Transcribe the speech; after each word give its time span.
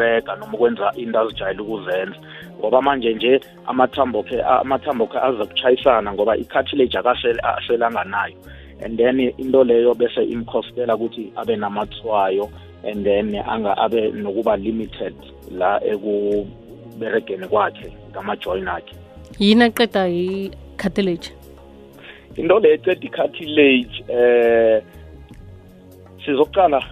bega 0.00 0.36
noma 0.36 0.54
ukwenza 0.54 0.92
into 0.96 1.20
azijayele 1.20 1.62
ukuzenza. 1.62 2.16
Ngoba 2.58 2.82
manje 2.82 3.14
nje 3.14 3.40
amathambo 3.66 4.22
ke 4.22 4.42
amathambo 4.42 5.06
ke 5.06 5.18
aza 5.18 5.44
kuchayisana 5.44 6.12
ngoba 6.12 6.36
i-cartilage 6.36 6.98
akaselanganayo 6.98 8.36
and 8.82 8.96
then 8.98 9.20
into 9.20 9.64
leyo 9.64 9.94
bese 9.94 10.24
imkhostela 10.24 10.96
ukuthi 10.96 11.32
abe 11.36 11.56
namathwayo 11.56 12.50
and 12.84 13.04
then 13.04 13.34
anga 13.34 13.76
abe 13.76 14.10
nokuba 14.10 14.56
limited 14.56 15.14
la 15.58 15.80
ekuberegeni 15.84 17.46
kwakhe 17.48 17.92
ngama-join 18.10 18.68
akhe. 18.68 18.94
Yini 19.38 19.64
aqeda 19.64 20.08
i-cartilage 20.08 21.32
into 22.36 22.58
leyo 22.58 22.74
eceda 22.74 23.06
i-cartilage 23.06 24.04
eh 24.08 24.82
sizokuqala 26.24 26.82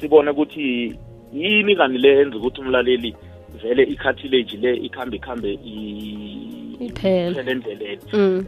sibone 0.00 0.30
ukuthi 0.30 0.98
yini 1.32 1.76
kani 1.76 1.98
le 1.98 2.20
enza 2.20 2.36
ukuthi 2.36 2.60
umlaleli 2.60 3.14
vele 3.62 3.82
i-cartilage 3.82 4.56
le 4.56 4.76
ikhambe 4.76 5.16
ikhambe 5.16 5.58
iphele. 6.80 7.40
endleleni? 7.40 8.02
Um 8.12 8.44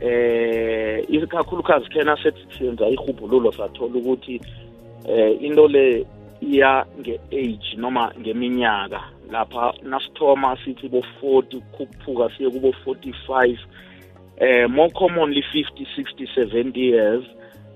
ikakhulukazi 1.08 1.88
khena 1.90 2.16
sethi 2.16 2.46
senza 2.58 2.88
ihubhululo 2.88 3.52
sathola 3.52 3.94
ukuthi 3.94 4.40
um 5.08 5.44
into 5.44 5.68
le 5.68 6.06
iya 6.40 6.86
nge-age 7.00 7.76
noma 7.76 8.12
ngeminyaka. 8.20 9.00
Lapha 9.30 9.74
nasithoma 9.82 10.56
sithi 10.64 10.88
bo-40 10.88 11.60
kukhuphuka 11.72 12.30
siye 12.36 12.50
kubo-45 12.50 13.58
eh 14.40 14.66
more 14.70 14.90
commonly 14.90 15.44
50 15.54 15.86
60 15.96 16.26
70 16.36 16.78
years 16.78 17.24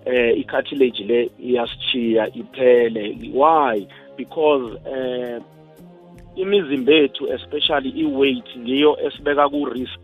eh 0.07 0.39
i-cartilage 0.39 1.05
le 1.05 1.31
iyasichiya 1.39 2.29
iphele. 2.35 3.31
Why 3.33 3.87
because 4.17 4.79
eh 4.87 5.41
imizimba 6.37 6.93
yethu 6.93 7.33
especially 7.33 7.91
i-weight 7.91 8.57
ngiyo 8.59 8.99
esibeka 9.07 9.49
ku-risk 9.49 10.01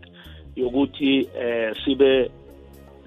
yokuthi 0.55 1.29
eh 1.39 1.75
sibe 1.85 2.31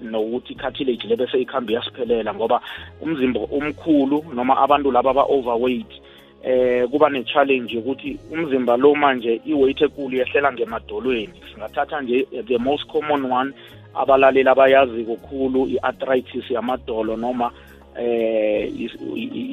nokuthi 0.01 0.53
i-cartilage 0.53 1.07
le 1.07 1.15
bese 1.15 1.41
ikhambi 1.41 1.73
yasiphelela 1.73 2.33
ngoba 2.33 2.61
umzimba 3.01 3.39
omkhulu 3.39 4.25
noma 4.33 4.57
abantu 4.57 4.91
laba 4.91 5.11
aba-overweight 5.11 5.91
eh 6.43 6.87
kuba 6.89 7.09
ne-challenge 7.09 7.75
yokuthi 7.75 8.19
umzimba 8.31 8.77
lo 8.77 8.95
manje 8.95 9.41
i-weight 9.45 9.81
enkulu 9.81 10.17
yehlela 10.17 10.53
ngemadolweni. 10.53 11.33
Singathatha 11.53 12.01
nje 12.01 12.27
the 12.47 12.57
most 12.57 12.87
common 12.87 13.31
one 13.31 13.53
abalaleli 13.95 14.49
abayazi 14.49 15.03
kukhulu 15.03 15.67
i-arthritis 15.67 16.51
yamadolo 16.51 17.17
noma 17.17 17.51
eh 17.99 18.69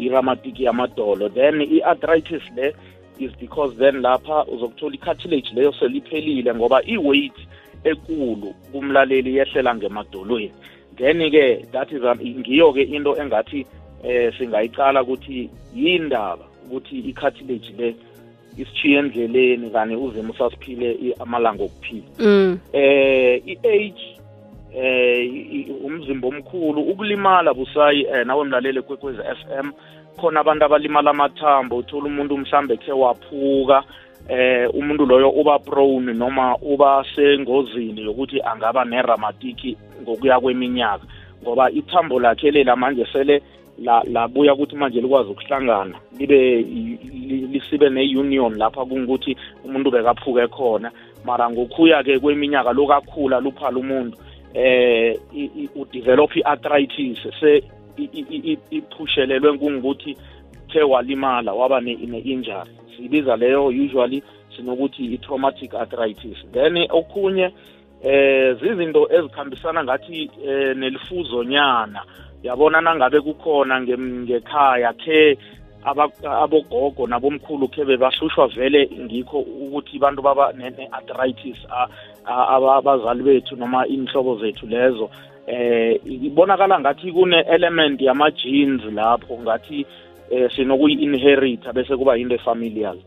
iramatiki 0.06 0.64
yamadolo. 0.64 1.28
Then 1.28 1.60
i-arthritis 1.60 2.42
le 2.56 2.72
is 3.18 3.32
because 3.40 3.76
then 3.76 4.02
lapha 4.02 4.46
uzokuthola 4.46 4.94
i-cartilage 4.94 5.50
leyo 5.54 5.72
seliphelile 5.72 6.54
ngoba 6.54 6.82
i-weight 6.86 7.38
ekulu 7.84 8.54
kumlaleli 8.72 9.36
yehlela 9.36 9.74
ngemadolweni. 9.74 10.52
Then-ke 10.96 11.72
that 11.72 11.92
is 11.92 12.02
ngiyo-ke 12.02 12.82
into 12.82 13.16
engathi 13.16 13.66
eh 14.04 14.32
singayicala 14.38 15.02
ukuthi 15.02 15.50
yindaba 15.74 16.44
ukuthi 16.66 16.98
i-cartilage 16.98 17.72
le 17.78 17.94
isishiye 18.58 18.98
endleleni 18.98 19.70
kanye 19.70 19.96
uzima 19.96 20.30
usasiphile 20.30 21.14
amalanga 21.20 21.64
okuphila. 21.64 22.02
Mm. 22.18 22.58
eh 22.72 23.42
i-age 23.46 24.21
eh 24.76 25.66
umzimba 25.84 26.28
omkhulu 26.28 26.82
ukulimala 26.82 27.54
busayi 27.54 28.06
eh, 28.12 28.26
nawe 28.26 28.44
mlalele 28.44 28.82
kwekwezi 28.82 29.22
FM 29.22 29.70
khona 30.16 30.40
abantu 30.40 30.64
abalimala 30.64 31.10
amathambo 31.10 31.76
uthola 31.76 32.06
umuntu 32.06 32.38
mhlambe 32.38 32.76
khe 32.76 32.92
waphuka 32.92 33.84
eh 34.28 34.68
umuntu 34.74 35.06
loyo 35.06 35.30
uba 35.30 35.58
prone 35.58 36.12
noma 36.12 36.56
uba 36.62 37.04
sengozini 37.14 38.02
yokuthi 38.02 38.40
angaba 38.40 38.84
neramatiki 38.84 39.76
ngokuya 40.02 40.40
kweminyaka. 40.40 41.04
Ngoba 41.42 41.70
ithambo 41.70 42.20
lakhe 42.20 42.50
lela 42.50 42.76
manje 42.76 43.06
sele 43.12 43.42
la 43.78 44.02
labuya 44.04 44.54
ukuthi 44.54 44.76
manje 44.76 45.00
likwazi 45.00 45.30
ukuhlangana 45.30 45.94
libe 46.18 46.62
lisibe 47.52 47.90
ne-union 47.90 48.56
lapha 48.58 48.84
kungukuthi 48.84 49.36
umuntu 49.64 49.90
bekaphuke 49.90 50.46
khona. 50.46 50.90
Mara 51.24 51.50
ngokhuya 51.50 52.02
ke 52.02 52.18
kweminyaka 52.18 52.72
lokakhula 52.72 53.40
luphala 53.40 53.78
umuntu. 53.78 54.18
Eh 54.54 55.18
udevelop 55.74 56.36
i-arthritis 56.36 57.18
se 57.40 57.62
iphushelelwe 58.70 59.58
kungukuthi 59.58 60.16
the 60.72 60.82
walimala 60.82 61.52
waba 61.52 61.80
ne-injury 61.80 62.70
sibiza 62.96 63.36
leyo 63.36 63.66
usually 63.66 64.22
sinokuthi 64.56 65.14
i-traumatic 65.14 65.74
arthritis. 65.74 66.38
Then 66.52 66.86
okunye 66.90 67.52
eh 68.02 68.56
zizinto 68.60 69.08
ezikhambisana 69.12 69.84
ngathi 69.84 70.30
eh, 70.46 70.76
nelifuzonyana 70.76 72.02
yabona 72.42 72.80
nangabe 72.80 73.20
kukhona 73.20 73.80
ngekhaya 73.80 74.92
khe 74.92 75.38
abogogo 75.84 77.06
nabomkhulu 77.06 77.68
khe 77.68 77.84
bebahlushwa 77.84 78.46
vele 78.48 78.90
ngikho 79.00 79.38
ukuthi 79.38 79.96
abantu 79.96 80.22
baba 80.22 80.52
ne-arthritis 80.52 81.58
abazali 82.26 83.22
bethu 83.22 83.56
noma 83.56 83.86
inhlobo 83.86 84.38
zethu 84.38 84.66
lezo. 84.66 85.10
Eh 85.46 86.00
ibonakala 86.04 86.80
ngathi 86.80 87.12
kune-element 87.12 88.00
yama-genes 88.00 88.84
lapho 88.94 89.38
ngathi 89.42 89.86
eh 90.30 90.50
sinokuyi-inherita 90.54 91.72
bese 91.72 91.96
kuba 91.96 92.16
yinto 92.16 92.38
familial 92.38 92.98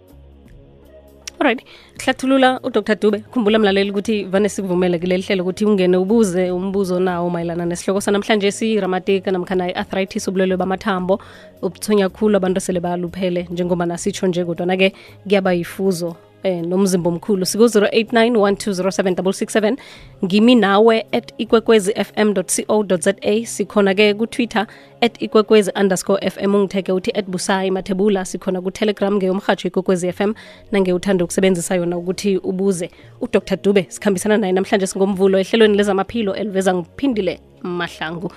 alright. 1.40 1.62
Hlathulula 2.00 2.60
udr. 2.64 2.96
Dube. 3.00 3.24
Khumbula 3.32 3.60
mlaleli 3.60 3.92
ukuthi 3.92 4.24
vane 4.24 4.50
sikuvumele 4.50 5.00
kuleli 5.00 5.24
hlelo 5.24 5.44
ukuthi 5.44 5.66
ungene 5.66 5.98
ubuze 5.98 6.52
umbuzo 6.52 7.00
nawo 7.00 7.30
mayelana 7.30 7.66
nesihloko 7.66 8.02
sanamhlanje 8.02 8.52
siyiramatika 8.52 9.32
namkhana 9.32 9.70
i-arthritis 9.70 10.28
ubulwelwe 10.28 10.58
bamathambo 10.58 11.20
ubuthonya 11.62 12.10
khulu 12.10 12.38
abantu 12.38 12.60
sele 12.62 12.80
baluphele 12.80 13.48
njengoba 13.52 13.86
nasitsho 13.86 14.28
nje 14.28 14.46
kodwana-ke 14.46 14.94
kuyaba 15.28 15.54
yifuzo 15.54 16.16
eh 16.46 16.62
nomzimba 16.62 17.10
omkhulu 17.10 17.46
siku-089 17.46 18.30
1207667 18.30 19.78
ngimi 20.26 20.56
nawe 20.56 21.06
at 21.12 21.34
ikwekwezi 21.38 21.94
fm 21.94 22.34
co 22.34 22.86
za 23.00 23.14
sikhona-ke 23.46 24.14
kutwitter 24.14 24.68
at 25.02 25.22
ikwekwezi 25.22 25.72
underscore 25.82 26.30
fm 26.30 26.56
ungitheke 26.56 26.92
uthi 26.92 27.12
at 27.12 27.26
busayi 27.26 27.72
mathebula. 27.72 28.26
Sikhona 28.26 28.62
kutelegram 28.62 29.16
ngeyomhatsho 29.16 29.68
ikwekwezi 29.68 30.12
fm 30.12 30.34
nangeuthanda 30.72 31.24
ukusebenzisa 31.24 31.76
yona 31.76 31.98
ukuthi 31.98 32.38
ubuze 32.38 32.90
udr. 33.22 33.58
Dube 33.64 33.86
sikhambisana 33.90 34.38
naye 34.38 34.54
namhlanje 34.54 34.88
singomvulo 34.88 35.40
ehlelweni 35.40 35.78
lezamaphilo 35.78 36.36
eliveza 36.36 36.74
ngiphindile 36.74 37.40
mahlangu. 37.64 38.32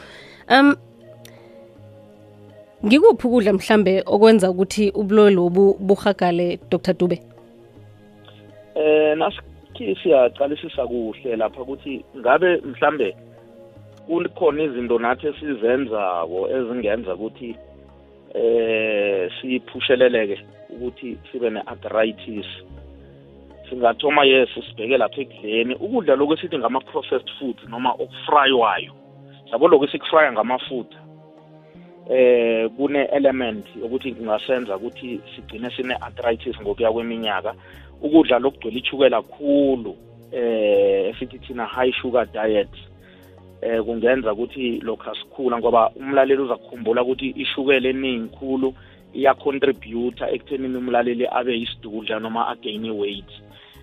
Um 0.51 0.75
ngikuphi 2.87 3.27
ukudla 3.27 3.53
mhlambe 3.53 4.03
okwenza 4.07 4.51
ukuthi 4.51 4.91
ubulolo 4.91 5.31
lobu 5.31 5.77
buhagale 5.81 6.59
dr. 6.71 6.95
Dube 6.95 7.23
eh 8.79 9.17
nasikhi 9.19 9.97
siyaqalisisa 10.03 10.87
kuhle 10.87 11.37
lapha 11.37 11.63
ukuthi 11.63 12.05
ngabe 12.17 12.57
mhlambe 12.57 13.17
kukhona 14.07 14.63
izinto 14.63 14.99
nathi 14.99 15.27
esizenzako 15.27 16.49
ezingenza 16.57 17.15
ukuthi 17.15 17.57
eh 18.35 19.31
siphusheleleke 19.41 20.39
ukuthi 20.71 21.19
sibe 21.33 21.51
ne-arthritis. 21.51 22.47
Singathoma 23.69 24.25
yes 24.25 24.49
sibheke 24.55 24.97
lapha 24.99 25.21
ekudleni. 25.21 25.75
Ukudla 25.75 26.17
lokhu 26.17 26.35
esithi 26.35 26.59
ngama-processed 26.59 27.31
foods 27.39 27.63
noma 27.69 27.91
okufraywayo 27.93 28.93
yabo 29.53 29.69
lokhu 29.69 29.85
esikufraya 29.85 30.33
ngamafutha 30.33 30.99
eh 32.11 32.71
kune-element 32.77 33.67
yokuthi 33.83 34.13
kungasenza 34.13 34.77
ukuthi 34.77 35.21
sigcine 35.37 35.71
sine-arthritis 35.71 36.61
ngokuya 36.61 36.93
kweminyaka. 36.93 37.55
Ukudla 38.03 38.39
lokugcwele 38.39 38.79
ichukela 38.79 39.23
kakhulu 39.23 39.97
eh 40.33 41.11
esithi 41.11 41.39
thina 41.39 41.67
high 41.67 41.93
sugar 41.93 42.27
diet 42.27 42.75
eh 43.63 43.83
kungenza 43.85 44.33
ukuthi 44.33 44.81
lokho 44.81 45.11
asikhula 45.11 45.59
ngoba 45.59 45.91
umlaleli 45.91 46.43
uza 46.43 46.57
kukhumbula 46.57 47.03
ukuthi 47.03 47.35
ishukela 47.37 47.89
eningi 47.89 48.37
khulu 48.37 48.75
iya-contributor 49.15 50.29
ekuthenini 50.35 50.77
umlaleli 50.77 51.27
abe 51.27 51.59
yisidudla 51.59 52.21
noma 52.21 52.49
again 52.49 52.85
weight. 52.91 53.31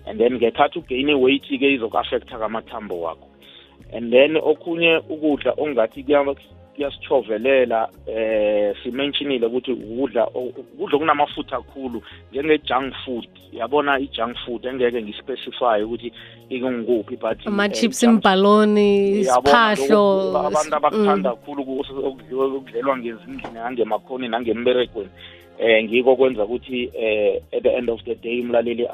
And 0.06 0.20
then 0.20 0.38
ngekhathi 0.38 0.78
ugain 0.78 1.10
weight-ke 1.14 1.74
izoku-affecta 1.74 2.38
kamathambo 2.38 3.00
wakho. 3.00 3.28
And 3.92 4.12
then 4.12 4.36
okunye 4.36 5.02
ukudla 5.08 5.54
ongathi 5.58 6.02
kuyasichovelela 6.76 7.88
eh 8.06 8.76
simentionile 8.82 9.46
ukuthi 9.46 9.72
ukudla 9.72 10.28
ukudla 10.28 10.96
okunamafutha 10.96 11.56
kakhulu 11.56 12.02
njenge-junk 12.32 12.94
food. 13.04 13.28
Yabona 13.52 13.98
i-junk 13.98 14.36
food 14.44 14.66
engeke 14.66 15.02
ngispecify 15.02 15.82
ukuthi 15.84 16.12
ikungikuphi 16.48 17.16
but 17.16 17.46
ama-chips 17.46 18.02
imbhaloni 18.02 19.10
isiphahlo 19.10 20.38
abantu 20.38 20.76
abakuthanda 20.76 21.30
kakhulu 21.30 21.84
okudliwa 22.04 22.98
ngezindlini 22.98 23.54
nangemakhoni 23.54 24.28
nangemberegweni. 24.28 25.10
Eh 25.58 25.84
ngiko 25.84 26.16
kwenza 26.16 26.44
ukuthi 26.44 26.90
eh 26.94 27.42
at 27.52 27.62
the 27.62 27.70
end 27.70 27.90
of 27.90 28.04
the 28.04 28.14
day 28.14 28.40
umlaleli 28.40 28.88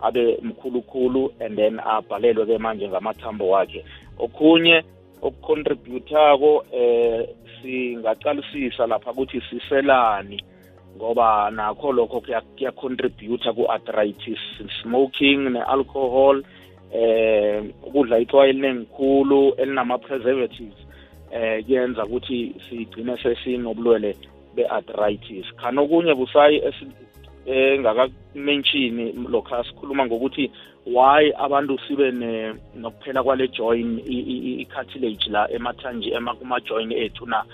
abe 0.00 0.38
mkhulukhulu 0.42 1.32
and 1.40 1.56
then 1.56 1.80
abhalelwe 1.80 2.46
ke 2.46 2.58
manje 2.58 2.88
ngamathambo 2.88 3.48
wakhe. 3.48 3.84
Okhunye 4.18 4.82
okucontributako 5.22 6.64
eh 6.72 7.28
singaqalisisa 7.62 8.86
lapha 8.86 9.10
ukuthi 9.10 9.40
siselani 9.50 10.38
ngoba 10.96 11.50
nakho 11.50 11.92
lokho 11.92 12.20
kuyacontributa 12.20 13.52
ku-arthritis 13.52 14.38
smoking 14.82 15.50
ne-alcohol 15.50 16.42
eh 16.92 17.62
ukudla 17.86 18.18
itswayi 18.18 18.50
elinengikhulu 18.50 19.54
elinama-preservatives 19.56 20.78
eh 21.32 21.64
kuyenza 21.64 22.04
ukuthi 22.04 22.54
sigcine 22.68 23.16
sesinobulwele 23.22 24.16
be-arthritis. 24.54 25.46
Khani 25.56 25.78
okunye 25.78 26.14
busayi 26.14 26.62
engakakumenshini 27.46 29.12
lokho 29.28 29.64
sikhuluma 29.64 30.06
ngokuthi 30.06 30.50
why 30.94 31.32
abantu 31.38 31.78
sibe 31.88 32.10
nokuphela 32.76 33.22
kwale 33.22 33.48
join 33.48 34.00
i-cartilage 34.06 35.30
la 35.30 35.50
emathanji 35.50 36.10
kuma-join 36.38 36.92
ethu 36.92 37.26
na. 37.26 37.44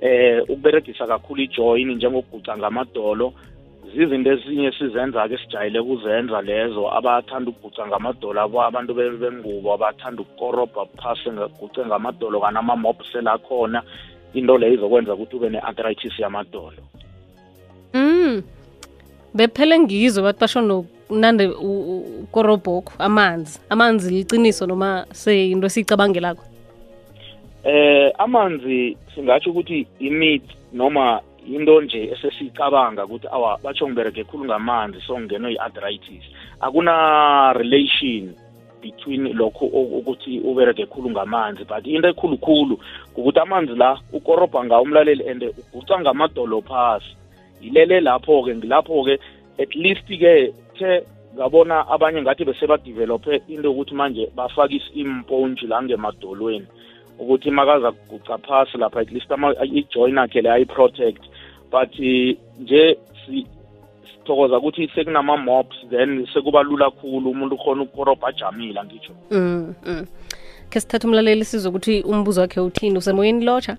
Eh 0.00 0.42
ukuberegisa 0.42 1.06
kakhulu 1.06 1.42
ijoin 1.42 1.94
njengokuguca 1.94 2.56
ngamadolo 2.58 3.32
zizinto 3.94 4.32
ezinye 4.32 4.72
sizenza-ke 4.72 5.38
sijayele 5.38 5.78
ukuzenza 5.80 6.42
lezo. 6.42 6.90
Abathanda 6.92 7.50
ukuguca 7.50 7.86
ngamadolo 7.86 8.40
abo 8.40 8.62
abantu 8.62 8.94
bengubo 8.94 9.74
abathanda 9.74 10.22
ukukorobha 10.22 10.86
phasi 10.96 11.30
guce 11.60 11.84
ngamadolo 11.86 12.40
kana 12.40 12.60
ama-mobsel 12.60 13.28
akhona 13.28 13.82
into 14.32 14.58
leyo 14.58 14.74
izokwenza 14.74 15.14
ukuthi 15.14 15.36
ube 15.36 15.50
ne-arthritis 15.50 16.18
yamadolo. 16.18 16.82
Mm. 17.94 18.42
Bephele 19.34 19.78
ngizwe 19.78 20.22
bathi 20.22 20.40
basho 20.40 20.60
nokunande 21.10 21.46
ukorobhokho 21.46 22.92
amanzi. 22.98 23.60
Amanzi 23.68 24.10
liciniso 24.10 24.66
noma 24.66 25.06
seyinto 25.12 25.66
esiyicabangelako? 25.66 26.44
Eh 27.64 28.12
amanzi 28.18 28.96
singatsho 29.14 29.50
ukuthi 29.50 29.86
imit 29.98 30.42
noma 30.72 31.20
into 31.46 31.80
nje 31.80 32.10
esesicabanga 32.12 33.04
ukuthi 33.04 33.26
awa 33.30 33.58
batsho 33.62 33.88
ngibereke 33.88 34.24
khulu 34.24 34.44
ngamanzi 34.44 35.00
so 35.06 35.18
ngingenwe 35.20 35.50
yi-arthritis 35.50 36.24
akuna 36.60 37.52
relation 37.52 38.34
between 38.82 39.32
lokho 39.32 39.66
ukuthi 39.66 40.40
ubereke 40.40 40.86
khulu 40.86 41.10
ngamanzi 41.10 41.64
but 41.64 41.86
into 41.86 42.08
ekhulukhulu 42.08 42.78
ukuthi 43.16 43.38
amanzi 43.40 43.74
la 43.74 43.98
ukorobha 44.12 44.64
ngawo 44.64 44.82
umlaleli 44.82 45.28
and 45.28 45.42
uguca 45.42 46.00
ngamadolo 46.00 46.62
phasi. 46.62 47.16
Yilele 47.60 48.00
lapho-ke 48.00 48.54
ngilapho-ke 48.54 49.18
at 49.58 49.74
least-ke 49.74 50.54
the 50.80 51.04
ngabona 51.36 51.88
abanye 51.88 52.22
ngathi 52.22 52.44
besebadevelophe 52.44 53.42
into 53.48 53.68
yokuthi 53.68 53.94
manje 53.94 54.30
bafake 54.36 54.82
impontshi 54.94 55.66
la 55.66 55.82
ngemadolweni. 55.82 56.66
Ukuthi 57.18 57.50
makaza 57.50 57.92
kuguca 57.92 58.38
phasi 58.38 58.78
lapha 58.78 59.00
at 59.00 59.12
least 59.12 59.30
i-join 59.30 60.18
akhe 60.18 60.42
le 60.42 60.50
ayi-protect. 60.50 61.22
But 61.70 61.98
nje 61.98 62.98
sithokoza 63.26 64.58
ukuthi 64.58 64.90
sekunama-mobs 64.94 65.76
then 65.90 66.26
sekuba 66.34 66.62
lula 66.62 66.90
khulu 66.90 67.30
umuntu 67.30 67.54
ukhona 67.54 67.82
ukukorobha 67.82 68.28
ajamile 68.28 68.80
angitsho 68.80 69.12
mm, 69.30 69.74
mm. 69.86 70.06
khe 70.70 70.80
sithatha 70.80 71.08
umlaleli 71.08 71.44
sizokuthi 71.44 72.02
umbuzo 72.02 72.40
wakhe 72.40 72.60
uthini? 72.60 72.98
Usemoyeni 72.98 73.44
lotsha? 73.44 73.76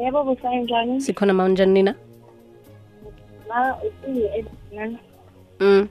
Yebo 0.00 0.24
busayinjani 0.24 1.00
sikhona 1.00 1.32
maunjani 1.34 1.72
nina 1.72 1.94
mm. 5.60 5.88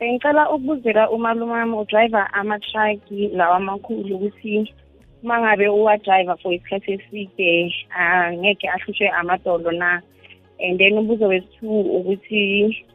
Bengicela 0.00 0.50
ukubuzela 0.50 1.10
umalume 1.10 1.52
wami 1.52 1.76
udrayiva 1.76 2.32
ama-truck 2.32 3.00
lawa 3.32 3.56
amakhulu 3.56 4.16
ukuthi 4.16 4.74
uma 5.22 5.40
ngabe 5.40 5.68
uwa-driver 5.68 6.36
for 6.42 6.52
isikhathi 6.52 6.92
eside 6.92 7.74
angeke 7.90 8.68
ahlushwe 8.68 9.08
amadolo 9.08 9.70
na? 9.72 10.02
And 10.60 10.78
then 10.78 10.98
umbuzo 10.98 11.28
wesi-two 11.28 11.80
ukuthi 11.98 12.86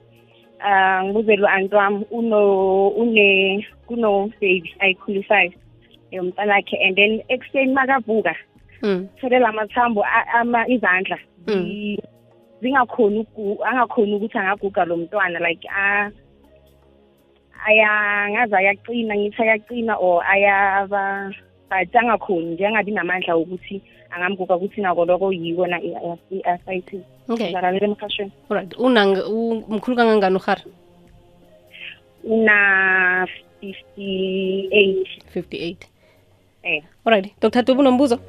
uh 0.61 1.03
ngibuzele 1.03 1.43
u-anti 1.43 1.75
wami 1.75 2.05
uno 2.11 2.87
une 2.89 3.65
kuno-baby 3.87 4.75
ayikhulisayo 4.79 5.51
yomntana 6.11 6.53
wakhe 6.53 6.77
and 6.85 6.95
then 6.95 7.23
ekuseni 7.29 7.73
makavuka 7.73 8.35
thole 9.19 9.39
lamathambo 9.39 10.05
ama 10.33 10.67
izandla 10.67 11.17
zingakhoni 12.61 13.27
angakhoni 13.65 14.15
ukuthi 14.15 14.37
angaguga 14.37 14.85
lo 14.85 14.97
mntwana 14.97 15.39
like 15.39 15.67
ayangaze 17.65 18.55
ayaqina 18.55 19.15
ngithi 19.15 19.41
ayaqina 19.41 19.93
or 19.97 20.23
ayaba 20.23 21.31
but 21.69 21.95
angakhoni 21.95 22.53
nje 22.53 22.67
angabi 22.67 22.91
namandla 22.91 23.35
wokuthi 23.35 23.81
angamguga 24.11 24.55
ukuthi 24.55 24.81
nako 24.81 25.05
loko 25.05 25.33
yikona 25.33 25.81
i-arthritis 25.81 27.03
okay. 27.29 27.51
Ngilalela 27.51 27.85
emhashweni 27.85 28.31
alright 28.49 28.77
mkhulu 29.69 29.97
kangangani 29.97 30.35
uhara? 30.35 30.63
Una 32.23 33.27
58 33.61 35.05
58 35.33 35.75
eh. 36.63 36.83
Alright 37.05 37.41
dr 37.41 37.63
dubu 37.63 37.83
nombuzo 37.83 38.19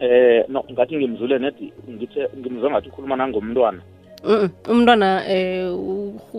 eh 0.00 0.44
no 0.48 0.64
ngathi 0.70 0.96
ngimzule 0.96 1.38
nedi 1.38 1.72
ngithe 1.90 2.28
ngimzwe 2.38 2.70
ngathi 2.70 2.88
ukhuluma 2.88 3.16
nangomntwana. 3.16 3.80
Mm 4.24 4.50
umntwana 4.68 5.28
eh 5.28 5.70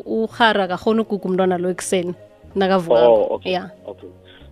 uhara 0.05 0.67
kakhona 0.67 1.01
ugugu 1.01 1.27
umntwana 1.27 1.57
lo 1.57 1.69
ekuseni 1.69 2.13
nakavuka 2.55 3.07
oh 3.07 3.35
okay. 3.35 3.51
Yeah. 3.51 3.69
Okay. 3.87 4.09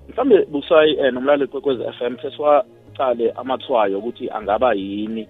Mhlambe 0.10 0.46
busayi 0.46 0.98
eh, 1.00 1.14
nomlaleli 1.14 1.48
kwekwezi 1.48 1.84
FM 1.84 2.16
sesiwaqale 2.22 3.32
amathwayo 3.32 4.00
ukuthi 4.00 4.30
angaba 4.30 4.74
yini 4.74 5.28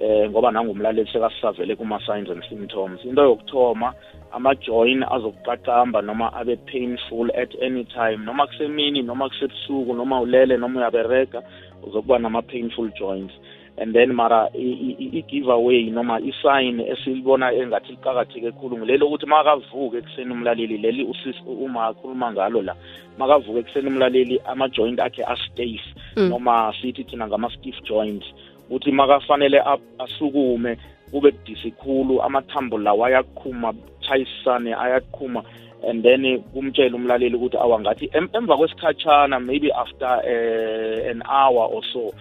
eh 0.00 0.30
ngoba 0.30 0.50
nangumlaleli 0.50 1.10
sekasisavele 1.12 1.76
kuma-signs 1.76 2.30
and 2.30 2.44
symptoms. 2.48 3.04
Into 3.04 3.22
yokuthoma 3.22 3.94
ama-join 4.32 5.02
azokuqaqamba 5.02 6.02
noma 6.02 6.32
abe 6.32 6.56
painful 6.56 7.30
at 7.34 7.50
any 7.62 7.84
time. 7.84 8.24
Noma 8.24 8.46
kusemini 8.46 9.02
noma 9.02 9.28
kusebusuku 9.28 9.94
noma 9.94 10.20
ulele 10.20 10.56
noma 10.56 10.80
uyabereka 10.80 11.42
uzokuba 11.86 12.18
nama-painful 12.18 12.90
joints. 12.98 13.34
And 13.78 13.94
then 13.94 14.14
mara 14.14 14.48
i-giveaway 14.54 15.90
noma 15.90 16.20
i-sign 16.20 16.80
esilibona 16.80 17.52
engathi 17.52 17.92
liqakatheke 17.92 18.52
khulu 18.52 18.78
ngilelo 18.78 19.06
ukuthi 19.06 19.26
makavuka 19.26 19.98
ekuseni 19.98 20.32
umlaleli 20.32 20.78
leli 20.78 21.06
uma 21.46 21.86
akhuluma 21.86 22.32
ngalo 22.32 22.62
la 22.62 22.74
makavuka 23.18 23.58
ekuseni 23.60 23.88
umlaleli 23.88 24.40
ama-joint 24.44 25.00
akhe 25.00 25.24
astiff 25.24 25.80
noma 26.16 26.74
sithi 26.82 27.04
thina 27.04 27.26
ngama-stiff 27.26 27.80
joints 27.82 28.26
ukuthi 28.68 28.92
makafanele 28.92 29.62
asukume 29.98 30.76
kube 31.10 31.30
budisi 31.30 31.70
khulu 31.70 32.22
amathambo 32.22 32.78
lawa 32.78 33.08
ayaqhuma 33.08 33.74
chayisane 34.00 34.74
ayaqhuma 34.74 35.42
and 35.88 36.02
then 36.02 36.42
kumtshela 36.52 36.96
umlaleli 36.96 37.36
ukuthi 37.36 37.56
awangathi 37.56 38.10
emva 38.12 38.56
kwesikhatshana 38.56 39.40
maybe 39.40 39.72
after 39.72 40.06
uh, 40.06 41.10
an 41.10 41.22
hour 41.28 41.68
or 41.72 41.82
so 41.92 42.12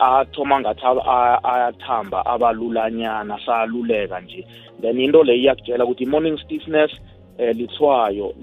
athoma 0.00 0.60
ngathi 0.60 1.00
ayathamba 1.42 2.26
abalulanyana 2.26 3.38
saluleka 3.46 4.20
nje. 4.20 4.46
Then 4.80 5.00
into 5.00 5.22
le 5.24 5.36
iyakutshela 5.36 5.84
ukuthi 5.84 6.04
i-morning 6.04 6.38
stiffness 6.38 6.92
eh 7.38 7.56
lithwayo 7.56 8.34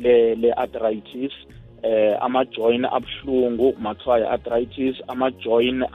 le-arthritis 0.42 1.34
eh 1.84 2.18
ama-join 2.22 2.86
abuhlungu 2.86 3.76
mathwayo 3.80 4.30
arthritis 4.32 4.96
ama-join 5.08 5.86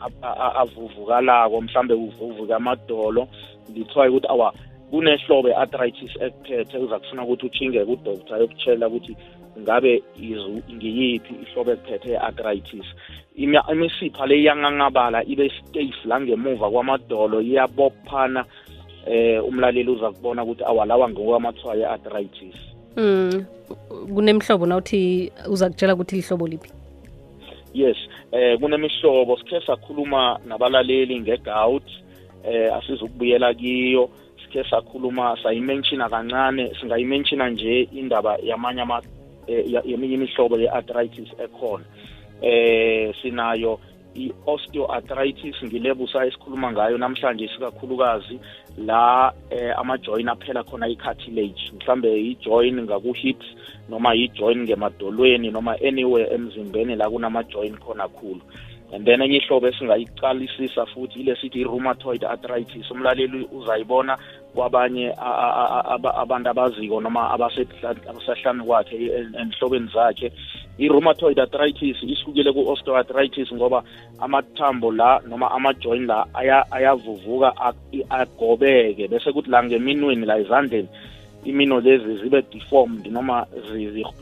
avuvukalako 0.55 1.61
mhlambe 1.61 1.95
uvuvuka 1.95 2.57
amadolo 2.57 3.29
lithwayo 3.75 4.11
ukuthi 4.11 4.27
awa 4.29 4.55
kunehlobo 4.91 5.49
e-arthritis 5.49 6.13
ekuphethe 6.21 6.79
uza 6.79 6.99
kufuna 6.99 7.23
ukuthi 7.23 7.47
uchingeke 7.47 7.97
doctor 8.05 8.37
ayokutshela 8.37 8.89
ukuthi 8.89 9.17
ngabe 9.61 10.03
ngiyiphi 10.75 11.35
ihlobo 11.43 11.71
ekuphethe 11.73 12.11
i-arthritis 12.13 12.87
imisipha 13.73 14.27
le 14.27 14.41
iyanganqabala 14.41 15.25
ibe 15.25 15.51
stiff 15.51 16.05
la 16.05 16.21
ngemuva 16.21 16.71
kwamadolo 16.71 17.41
iyabophana 17.41 18.45
eh 19.07 19.45
umlaleli 19.45 19.91
uza 19.91 20.11
kubona 20.11 20.43
ukuthi 20.43 20.65
awalawa 20.65 21.09
ngokwamathwayo 21.09 21.91
arthritis 21.91 22.57
mm 22.97 23.59
kunemihlobo 24.15 24.67
nawuthi 24.67 25.33
uza 25.51 25.71
kutshela 25.71 25.95
ukuthi 25.95 26.17
lihlobo 26.17 26.47
liphi? 26.47 26.73
Yes 27.75 27.97
eh 28.33 28.59
kunemihlobo. 28.59 29.37
Sikhe 29.37 29.61
sakhuluma 29.67 30.41
nabalaleli 30.47 31.21
ngegout 31.21 31.89
eh 32.45 32.75
asizukubuyela 32.75 33.55
kiyo 33.55 34.11
sikhe 34.49 34.65
sakhuluma 34.71 35.37
sayimenshina 35.43 36.09
kancane 36.09 36.75
singayimenshina 36.81 37.51
nje 37.51 37.83
indaba 37.93 38.37
yamanye 38.43 38.83
ama 38.83 39.03
yeminye 39.85 40.15
imihlobo 40.15 40.59
ye-arthritis 40.59 41.29
ekhona. 41.39 41.85
Eh 42.43 43.15
sinayo 43.23 43.81
i-osteoarthritis 44.15 45.57
ngilebusa 45.65 46.27
esikhuluma 46.27 46.73
ngayo 46.73 46.99
namhlanje 46.99 47.49
sikakhulukazi 47.49 48.41
la 48.79 49.33
eh, 49.51 49.79
ama-join 49.79 50.29
aphela 50.29 50.65
khona 50.65 50.89
i-cartilage 50.89 51.73
mhlambe 51.77 52.21
i-join 52.21 52.83
ngaku-hips 52.83 53.47
noma 53.89 54.15
i-join 54.15 54.63
ngemadolweni 54.63 55.51
noma 55.51 55.77
anywhere 55.89 56.35
emzimbeni 56.35 56.97
la 56.97 57.11
kunama-join 57.11 57.77
khona 57.77 58.09
khulu. 58.09 58.41
And 58.93 59.05
then 59.05 59.21
enye 59.21 59.37
ihlobo 59.37 59.69
esingayiqalisisa 59.69 60.87
futhi 60.87 61.21
ile 61.21 61.37
sithi 61.37 61.61
i-rheumatoid 61.61 62.25
arthritis 62.25 62.91
umlaleli 62.91 63.49
uzayibona 63.53 64.19
kwabanye 64.55 65.13
abantu 66.23 66.49
abaziko 66.51 67.01
noma 67.01 67.31
abasehlanu 67.31 68.65
kwakhe 68.65 68.97
enhlobeni 69.41 69.89
zakhe. 69.95 70.33
I-rheumatoid 70.79 71.41
arthritis 71.41 72.03
isukile 72.03 72.53
ku-osteoarthritis 72.53 73.53
ngoba 73.53 73.83
amathambo 74.21 74.93
la 74.93 75.21
noma 75.29 75.51
ama-join 75.51 76.07
la 76.07 76.27
ayavuvuka 76.71 77.53
agobeke. 78.11 79.09
Bese 79.09 79.33
kuthi 79.33 79.51
la 79.51 79.65
ngeminweni 79.65 80.27
la 80.27 80.39
ezandleni 80.39 80.89
imino 81.45 81.81
lezi 81.81 82.17
zibe 82.23 82.43
deformed 82.53 83.07
noma 83.07 83.47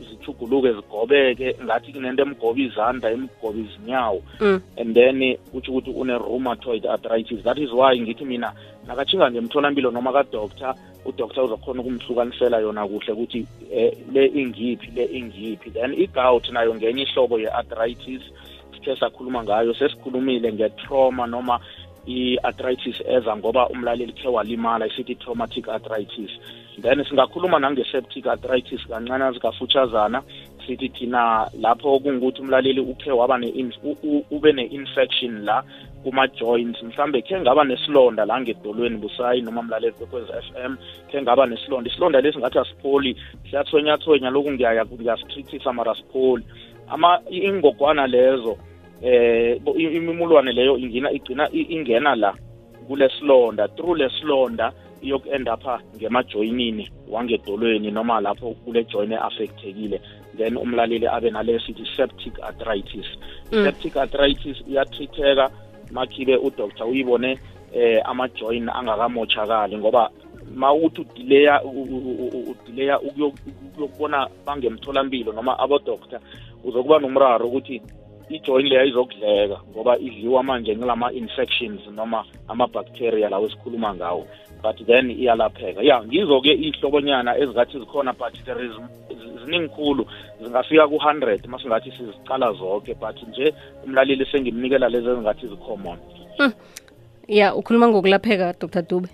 zithuguluke 0.09 0.73
zigobeke 0.73 1.55
ngathi 1.63 1.93
kunento 1.93 2.23
emgoba 2.23 2.59
izanda 2.59 3.11
emgoba 3.11 3.59
izinyawo. 3.59 4.21
Mm. 4.39 4.61
and 4.77 4.95
then 4.95 5.37
kutsho 5.51 5.71
ukuthi 5.71 5.91
une-rheumatoid 5.91 6.85
arthritis. 6.85 7.43
That 7.43 7.57
is 7.57 7.71
why 7.71 7.99
ngithi 7.99 8.25
mina 8.25 8.53
nakachinga 8.87 9.31
ngemtholampilo 9.31 9.91
noma 9.91 10.11
kadoctor 10.11 10.75
udoktor 11.05 11.45
uzokhona 11.45 11.81
ukumhlukanisela 11.81 12.59
yona 12.59 12.87
kuhle 12.87 13.13
ukuthi 13.13 13.47
eh, 13.71 13.93
le 14.13 14.25
ingiphi 14.25 14.91
le 14.95 15.05
ingiphi. 15.05 15.71
Then 15.71 15.93
i-gout 15.93 16.49
nayo 16.49 16.75
ngenye 16.75 17.03
ihlobo 17.03 17.39
ye-arthritis 17.39 18.21
sithe 18.73 18.95
sakhuluma 18.95 19.43
ngayo 19.43 19.73
sesikhulumile 19.73 20.53
nge-trauma 20.53 21.27
noma 21.27 21.59
i-arthritis 22.07 23.01
eza 23.07 23.37
ngoba 23.37 23.69
umlaleli 23.69 24.13
khe 24.13 24.27
walimala 24.27 24.87
isithi 24.87 25.15
traumatic 25.15 25.69
arthritis 25.69 26.31
then 26.81 27.03
singakhuluma 27.03 27.59
nange-septic 27.59 28.27
arthritis 28.27 28.87
kancane 28.87 29.33
zikafutshazana. 29.33 30.21
Sithi 30.67 30.89
thina 30.89 31.49
lapho 31.59 31.99
kungukuthi 31.99 32.41
umlaleli 32.41 32.81
ukhe 32.81 33.11
waba 33.11 33.37
ne 33.37 33.47
ube 34.31 34.51
ne-infection 34.53 35.45
la 35.45 35.63
kuma-joints. 36.03 36.83
Mhlambe 36.83 37.21
khe 37.21 37.39
ngaba 37.39 37.63
nesilonda 37.63 38.25
la 38.25 38.41
ngedolweni 38.41 38.97
busayi 38.97 39.41
noma 39.41 39.63
mlaleli 39.63 39.93
kwekwez 39.93 40.29
f 40.29 40.45
m 40.65 40.77
khe 41.11 41.21
ngaba 41.21 41.45
nesilonda. 41.45 41.89
Isilonda 41.89 42.21
lesi 42.21 42.37
ngathi 42.39 42.59
asipholi 42.59 43.17
siyathwenyathwenya 43.49 44.29
loku 44.29 44.51
ngiyasitrithisa 44.51 45.73
mara 45.73 45.95
sipholi 45.95 46.43
ama 46.89 47.19
ingogwana 47.29 48.07
lezo 48.07 48.57
eh 49.01 49.61
imimulwane 49.77 50.51
leyo 50.51 50.77
ingina 50.77 51.11
igcina 51.11 51.49
ingena 51.51 52.15
la 52.15 52.33
kule 52.87 53.09
silonda 53.19 53.67
through 53.67 53.97
le 53.97 54.09
silonda 54.97 55.05
iyoku-end 55.05 55.49
apha 55.49 55.81
ngemajoyinini 55.95 56.91
wangedolweni 57.09 57.91
noma 57.91 58.21
lapho 58.21 58.53
kule 58.65 58.83
join 58.83 59.11
e-affectekile 59.11 60.01
then 60.37 60.57
umlaleli 60.57 61.07
abe 61.07 61.31
nale 61.31 61.59
sithi 61.59 61.85
septic 61.95 62.39
arthritis 62.43 63.05
mm. 63.51 63.63
septic 63.63 63.97
arthritis 63.97 64.57
iyatritheka 64.67 65.49
makhibe 65.91 66.37
udoktor 66.37 66.87
uyibone 66.87 67.39
eh 67.73 68.01
ama-join 68.05 68.69
angakamotshakali 68.69 69.77
ngoba 69.77 70.09
ma 70.55 70.73
uthi 70.73 71.01
udileya 71.01 71.63
udileya 71.63 72.99
ukuyokubona 72.99 74.29
bangemtholampilo 74.45 75.31
noma 75.33 75.59
abodoktor 75.59 76.19
uzokuba 76.63 76.99
nomraro 76.99 77.47
ukuthi 77.47 77.81
ijoin 78.29 78.67
leyo 78.67 78.85
izokudleka 78.85 79.57
ngoba 79.71 79.97
idliwa 79.97 80.43
manje 80.43 80.75
ngilama-infections 80.75 81.81
noma 81.95 82.25
ama-bacteria 82.47 83.29
lawo 83.29 83.45
esikhuluma 83.45 83.95
ngawo 83.95 84.27
but 84.61 84.77
then 84.85 85.11
iyalapheka. 85.11 85.81
Ya 85.81 86.03
ngizo-ke 86.03 86.53
iy'hlobonyana 86.53 87.37
ezingathi 87.37 87.79
zikhona 87.79 88.13
but 88.13 88.33
there 88.45 88.65
is 88.65 88.71
zingafika 90.41 90.87
ku-hundred 90.87 91.47
masingathi 91.47 91.91
sizicala 91.91 92.53
zonke 92.53 92.93
but 92.93 93.15
nje 93.27 93.53
umlaleli 93.85 94.25
sengimnikela 94.25 94.89
lezi 94.89 95.09
ezingathi 95.09 95.47
zicommon 95.47 95.97
hmm. 96.37 96.51
ya 97.27 97.55
ukhuluma 97.55 97.87
ngokulapheka 97.87 98.53
dr. 98.59 98.81
Dube. 98.81 99.09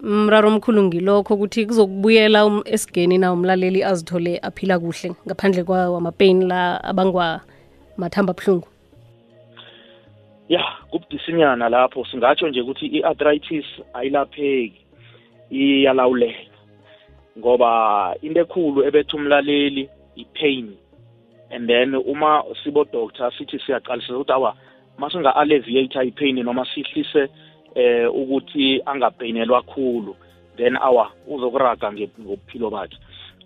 Mraro 0.00 0.48
omkhulu 0.48 0.82
ngilokho 0.82 1.34
ukuthi 1.34 1.66
kuzokubuyela 1.66 2.46
um, 2.46 2.62
esigeni 2.64 3.18
na 3.18 3.32
umlaleli 3.32 3.84
azithole 3.84 4.38
aphila 4.42 4.78
kuhle 4.78 5.12
ngaphandle 5.26 5.64
kwamapeyini 5.64 5.98
amapeyini 5.98 6.46
la 6.46 6.84
abangwa 6.84 7.40
mathamba 7.96 8.34
ya 10.48 10.64
kubudisinyana 10.90 11.68
lapho. 11.68 12.04
Singatsho 12.04 12.48
nje 12.48 12.60
ukuthi 12.60 12.86
i-arthritis 12.86 13.66
ayilapheki 13.94 14.80
iyalawuleka. 15.50 16.56
Ngoba 17.38 18.14
into 18.22 18.40
ekhulu 18.40 18.84
ebetha 18.86 19.16
umlaleli 19.16 19.88
i-pain. 20.16 20.76
And 21.50 21.68
then 21.68 21.94
uma 21.94 22.44
sibo-doctor 22.64 23.32
sithi 23.38 23.58
siyaqalisisa 23.58 24.14
ukuthi 24.14 24.32
awa 24.32 24.54
masinga-alleviata 24.98 26.04
i-pain 26.04 26.44
noma 26.44 26.66
sihlise 26.74 27.28
eh 27.74 28.08
ukuthi 28.14 28.82
angapeyinelwa 28.86 29.62
khulu 29.62 30.16
then 30.56 30.76
awa 30.76 31.10
uzokuraga 31.26 31.92
ngobuphilo 31.92 32.70
bakhe. 32.70 32.96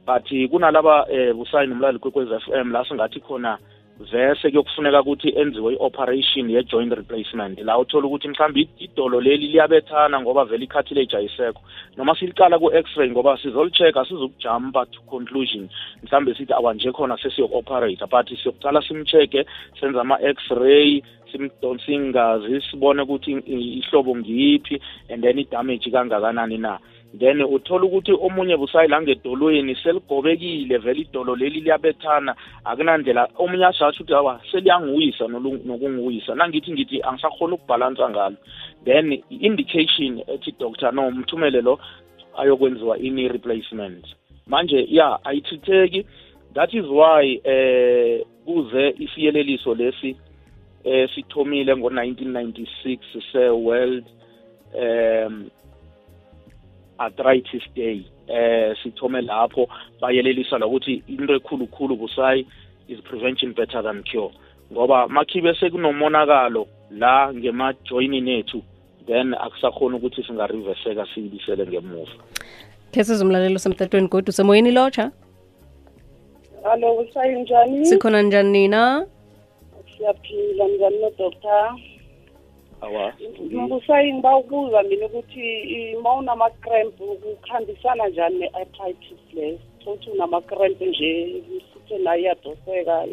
But 0.06 0.26
kunalaba 0.50 1.06
eh 1.11 1.35
busayi 1.35 1.68
nomlali 1.68 1.99
kwekwez 1.99 2.32
f 2.32 2.49
m 2.49 2.73
la 2.73 2.85
singathi 2.85 3.21
khona 3.21 3.59
vese 4.01 4.51
kuyokufuneka 4.51 5.01
ukuthi 5.01 5.29
enziwe 5.37 5.73
i-operation 5.75 6.51
ye-joint 6.51 6.93
replacement. 6.93 7.59
La 7.61 7.79
uthola 7.79 8.07
ukuthi 8.07 8.29
mhlawumbe 8.29 8.69
idolo 8.79 9.21
leli 9.21 9.47
liyabethana 9.49 10.21
ngoba 10.21 10.45
vele 10.45 10.65
i-cartilage 10.65 11.17
ayisekho 11.17 11.61
noma 11.97 12.15
siliqala 12.15 12.59
ku-x-ray 12.59 13.11
ngoba 13.11 13.37
sizolicheck-a 13.37 14.05
sizokujumpa 14.05 14.87
to 14.87 15.01
conclusion. 15.11 15.69
Mhlawumbe 16.03 16.35
sithi 16.35 16.53
awanje 16.53 16.93
khona 16.93 17.17
sesiyoku-operate 17.17 18.07
but 18.11 18.29
siyokucala 18.29 18.83
simcheck-e 18.83 19.45
senze 19.81 20.01
ama-x-ray 20.01 21.03
simdonse 21.33 21.93
ingazi 21.93 22.61
sibone 22.71 23.03
ukuthi 23.03 23.33
ihlobo 23.47 24.17
ngiyiphi 24.17 24.81
and 25.11 25.23
then 25.23 25.39
idamage 25.39 25.91
kangakanani 25.91 26.59
na. 26.59 26.79
Then 27.19 27.42
uthola 27.42 27.85
ukuthi 27.85 28.12
omunye 28.12 28.57
busayi 28.57 28.88
la 28.88 29.02
ngedolweni 29.02 29.75
seligobekile 29.75 30.78
vele 30.78 31.00
idolo 31.00 31.37
leli 31.37 31.61
liyabethana. 31.61 32.35
Akunandlela 32.64 33.28
omunye 33.38 33.66
asasho 33.66 34.02
ukuthi 34.02 34.14
awa 34.14 34.40
seliyangiwisa 34.50 35.28
nokungiwisa 35.28 36.35
nangithi 36.35 36.73
ngithi 36.73 37.02
angisakhona 37.02 37.54
ukubhalansa 37.54 38.11
ngalo. 38.11 38.37
Then 38.85 39.12
i-indication 39.12 40.23
ethi 40.26 40.54
doctor 40.59 40.92
no 40.92 41.11
mthumele 41.11 41.61
lo 41.61 41.78
ayokwenziwa 42.38 42.99
ini 42.99 43.28
replacement 43.28 44.04
manje 44.47 44.87
ya 44.88 45.25
ayithitheki. 45.25 46.07
That 46.54 46.75
is 46.75 46.85
why 46.85 47.40
eh 47.45 48.25
kuze 48.45 48.95
isiyeleliso 48.99 49.75
lesi 49.75 50.16
eh 50.85 51.11
sithomile 51.14 51.76
ngo-1996 51.76 52.99
se-world 53.33 54.04
um 54.75 55.50
arthritis 57.04 57.62
day. 57.75 57.99
Eh 58.28 58.75
sithome 58.82 59.21
lapho. 59.21 59.68
Bayelelisa 60.00 60.59
lokuthi 60.59 61.02
into 61.09 61.35
ekhulukhulu 61.38 61.97
busayi 61.97 62.47
is 62.88 63.00
prevention 63.00 63.52
better 63.52 63.82
than 63.82 64.02
cure. 64.02 64.30
Ngoba 64.73 65.09
makhibe 65.09 65.54
sekunomonakalo 65.61 66.66
la 66.90 67.32
ngemajoyinini 67.35 68.38
ethu 68.40 68.62
then 69.06 69.35
akusakhona 69.35 69.97
ukuthi 69.97 70.23
singariveseka 70.23 71.06
siyibisele 71.14 71.66
ngemuva. 71.66 72.16
Khe 72.92 73.04
sizumlalelo 73.04 73.59
semtatweni 73.59 74.09
kodwa 74.09 74.28
usemoyeni 74.28 74.71
lotsha. 74.71 75.11
Alo 76.64 76.97
usayi 76.97 77.42
njani? 77.42 77.87
Sikhona 77.87 78.23
njani 78.23 78.50
nina 78.52 79.06
siyaphila 79.97 80.68
njani 80.68 80.99
nodoctor? 80.99 81.78
Awa. 82.83 83.12
Ngusayi 83.53 84.12
ngiba 84.12 84.37
ukubuza 84.37 84.83
mina 84.83 85.07
ukuthi 85.07 85.97
uma 85.99 86.15
unama-cramp 86.15 86.99
kukhambisana 86.99 88.09
njani 88.09 88.39
ne-arthritis 88.39 89.23
le? 89.35 89.59
Sokuthi 89.85 90.11
unama-cramp 90.11 90.81
nje 90.81 91.43
sithe 91.73 91.99
nayo 91.99 92.21
iyadoseka 92.21 93.07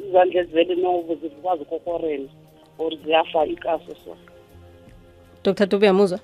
izandla 0.00 0.40
ezivele 0.40 0.74
novo 0.74 1.14
zikwazi 1.14 1.62
ukokorena 1.62 2.28
or 2.78 2.92
ziyafa 3.04 3.46
ikaso 3.46 3.94
so. 4.04 4.16
Dr 5.44 5.66
dube 5.66 5.86
yamuzwa 5.86 6.18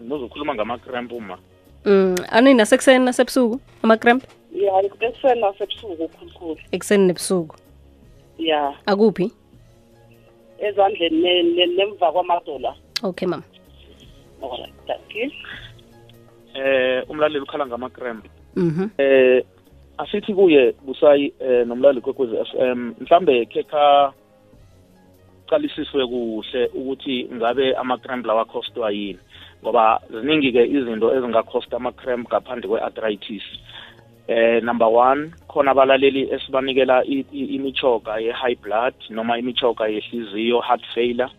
nozokhuluma 0.00 0.54
ngama-cramp 0.54 1.12
uma. 1.12 1.38
Um 1.86 2.14
ani 2.30 2.54
nasekuseni 2.54 3.04
nasebusuku? 3.04 3.60
Ama-cramp? 3.82 4.24
Ya 4.52 4.82
ekuseni 4.82 5.40
nasebusuku 5.40 6.08
khulukhulu. 6.08 6.56
Ekuseni 6.72 7.06
nebusuku. 7.06 7.56
Ya. 8.38 8.74
Akuphi 8.86 9.32
ezandleni 10.68 11.66
nemva 11.66 12.12
kwamadola. 12.12 12.74
Okay 13.02 13.28
mama 13.28 13.42
alright 14.42 14.74
thank 14.86 15.14
you. 15.14 15.30
Eh 16.54 17.04
umlaleli 17.10 17.40
ukhala 17.40 17.66
ngama-cramp 17.66 18.24
mhm 18.56 18.88
eh 18.98 19.44
asithi 19.98 20.34
kuye 20.34 20.74
busayi 20.86 21.32
eh 21.40 21.66
nomlaleli 21.66 22.00
kwekwezi 22.00 22.36
FM 22.36 22.94
mhlambe 23.00 23.46
khe 23.46 23.62
kha 23.62 24.12
kuqalisiswe 25.48 26.06
kuhle 26.06 26.66
ukuthi 26.74 27.28
ngabe 27.32 27.74
ama-cramp 27.74 28.26
lawa 28.26 28.44
costwa 28.44 28.90
yini? 28.90 29.18
Ngoba 29.62 30.00
ziningi-ke 30.10 30.66
izinto 30.66 31.14
ezingakhosta 31.16 31.76
ama-cramp 31.76 32.28
ngaphandle 32.28 32.68
kwe-arthritis. 32.68 33.42
Eh 34.28 34.62
number 34.62 34.88
one 34.88 35.32
khona 35.48 35.70
abalaleli 35.70 36.28
esibanikela 36.34 37.04
imichoga 37.32 38.18
ye-high 38.18 38.56
blood 38.62 38.94
noma 39.10 39.38
imichoga 39.38 39.88
yehliziyo 39.88 40.60
heart 40.60 40.84
failure. 40.94 41.30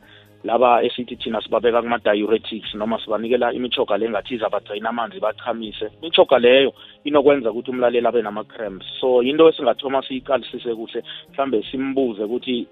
Laba 0.43 0.83
esithi 0.83 1.15
thina 1.15 1.41
sibabeka 1.41 1.81
kuma-diuretics 1.81 2.73
noma 2.75 2.99
sibanikela 3.03 3.53
imichoga 3.53 3.97
le 3.97 4.09
ngathi 4.09 4.35
izabadrayina 4.35 4.89
amanzi 4.89 5.19
bachamise 5.19 5.91
imichoga 6.01 6.39
leyo 6.39 6.73
inokwenza 7.03 7.51
ukuthi 7.51 7.71
umlaleli 7.71 8.07
abe 8.07 8.21
nama-cramps. 8.21 8.85
So 9.01 9.21
into 9.21 9.49
esingathoma 9.49 10.01
siyiqalisise 10.01 10.75
kuhle 10.75 11.03
mhlambe 11.33 11.63
simbuze 11.71 12.23
ukuthi 12.23 12.67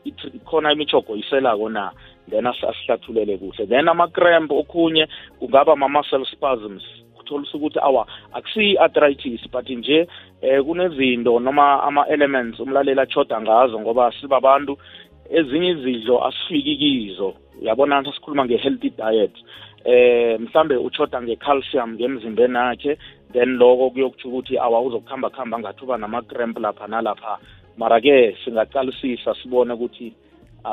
khona 0.45 0.71
imichogo 0.71 1.15
yiselako 1.15 1.69
na? 1.69 1.91
Then 2.29 2.47
asihlathulele 2.47 3.37
kuhle. 3.37 3.67
Then 3.67 3.89
ama-cramp 3.89 4.51
okhunye 4.51 5.07
kungaba 5.39 5.75
ma-muscle 5.75 6.25
spasms. 6.25 6.83
Utholisa 7.27 7.57
ukuthi 7.57 7.79
awa 7.79 8.07
akusiyi-arthritis 8.33 9.51
but 9.51 9.69
nje 9.69 10.07
eh 10.41 10.63
kunezinto 10.63 11.39
noma 11.39 11.83
ama-elements 11.83 12.59
umlaleli 12.59 12.99
achoda 12.99 13.41
ngazo 13.41 13.79
ngoba 13.79 14.11
sibabantu 14.21 14.77
ezinye 15.29 15.69
izidlo 15.69 16.25
asifiki 16.27 16.77
kizo. 16.77 17.33
Uyabona 17.61 18.03
sikhuluma 18.03 18.45
nge-healthy 18.45 18.89
diet. 18.89 19.35
Eh 19.85 20.39
mhlambe 20.39 20.75
uchoda 20.77 21.21
nge-calcium 21.21 21.93
ngemzimbeni 21.93 22.57
akhe 22.57 22.97
then 23.33 23.57
loko 23.57 23.89
kuyokutsho 23.89 24.27
ukuthi 24.29 24.57
awa 24.57 24.81
uzokuhamba 24.81 25.29
kuhamba 25.29 25.59
ngathi 25.59 25.83
uba 25.83 25.97
nama-cramp 25.97 26.59
lapha 26.59 26.87
nalapha. 26.87 27.39
Mara-ke 27.77 28.37
singaqalisisa 28.43 29.35
sibone 29.35 29.73
ukuthi 29.73 30.13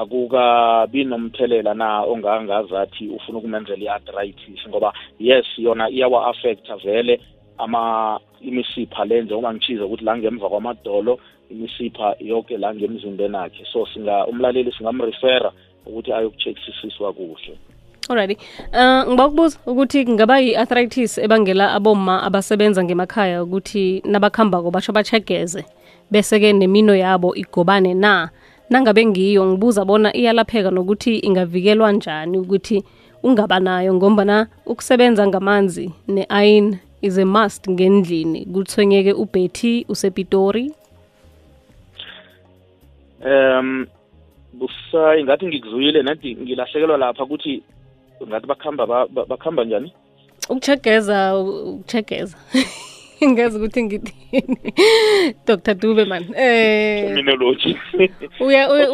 akukabi 0.01 1.05
nomthelela 1.05 1.75
na 1.75 2.03
ongangazathi 2.03 3.09
ufuna 3.09 3.39
ukumenzela 3.39 3.85
i-arthritis 3.85 4.69
ngoba 4.69 4.93
yes 5.19 5.47
yona 5.59 5.91
iyawa-affecta 5.91 6.77
vele 6.77 7.21
ama 7.59 8.21
imisipha 8.41 9.05
le 9.05 9.23
njengoba 9.23 9.55
ngitshize 9.55 9.83
ukuthi 9.83 10.05
la 10.05 10.17
ngemva 10.17 10.49
kwamadolo 10.49 11.19
imisipha 11.51 12.17
yonke 12.21 12.57
la 12.57 12.75
ngemzimbeni 12.75 13.37
akhe 13.37 13.65
so 13.73 13.87
singa 13.87 14.27
umlaleli 14.27 14.73
singamrefera 14.73 15.53
ukuthi 15.87 16.13
ayokucheckisiswa 16.13 17.13
kuhle 17.13 17.59
Alrighty. 18.09 18.37
Uh 18.73 19.09
ngiba 19.09 19.27
ukubuza 19.27 19.59
ukuthi 19.67 20.05
kungaba 20.05 20.39
yi-arthritis 20.39 21.19
ebangela 21.19 21.73
aboma 21.73 22.23
abasebenza 22.23 22.85
ngemakhaya 22.85 23.43
ukuthi 23.43 24.03
nabakhambako 24.05 24.71
basho 24.71 24.93
bachegeze 24.93 25.65
bese 26.11 26.41
ke 26.41 26.53
nemino 26.53 26.95
yabo 26.97 27.35
igobane 27.35 27.95
na 27.95 28.29
nangabe 28.71 29.07
ngiyo 29.07 29.47
ngibuza 29.47 29.85
bona 29.85 30.17
iyalapheka 30.17 30.71
nokuthi 30.71 31.19
ingavikelwa 31.19 31.93
njani 31.93 32.39
ukuthi 32.39 32.85
ungaba 33.23 33.61
nayo 33.61 33.95
ngombana 33.95 34.47
ukusebenza 34.67 35.27
ngamanzi 35.27 35.93
ne-iron 36.09 36.79
is 37.03 37.19
a 37.19 37.25
must 37.25 37.69
ngendlini. 37.71 38.47
Kuthwenyeke 38.47 39.13
ubhetty 39.13 39.87
usepitori? 39.89 40.73
Um 43.25 43.87
busayi 44.53 45.25
ngathi 45.25 45.47
ngikuzuyile 45.47 46.03
nathi 46.03 46.37
ngilahlekelwa 46.37 46.97
lapha 46.99 47.25
ukuthi 47.25 47.63
ngathi 48.29 48.47
bakhamba 48.47 49.07
bakhamba 49.07 49.65
njani? 49.65 49.93
Ukuchegeza 50.49 51.39
ukuchegeza 51.39 52.37
ngazi 53.23 53.59
ukuthi 53.59 53.83
ngithini 53.87 54.57
dr 55.47 55.75
dube 55.75 56.05
man 56.05 56.25
eh 56.37 57.05
terminology 57.05 57.77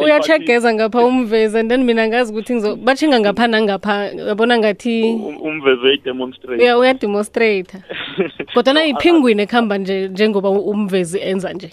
uyachegeza 0.03 0.73
ngapha 0.73 1.05
umvezi 1.05 1.57
and 1.57 1.69
then 1.69 1.83
mina 1.83 2.07
ngazi 2.07 2.31
ukuthi 2.31 2.53
ngizo 2.53 2.75
bathinga 2.75 3.19
ngapha 3.19 3.47
nangapha 3.47 4.05
yabona 4.05 4.57
ngathi 4.57 5.03
umvezi 5.41 5.81
uyademonstrate 5.81 6.63
ya 6.63 6.77
uyademonstrate 6.77 7.77
kodwa 8.53 8.83
yiphingwini 8.83 9.41
ekuhamba 9.41 9.77
nje 9.77 10.07
njengoba 10.07 10.49
umvezi 10.49 11.19
enza 11.19 11.53
nje. 11.53 11.69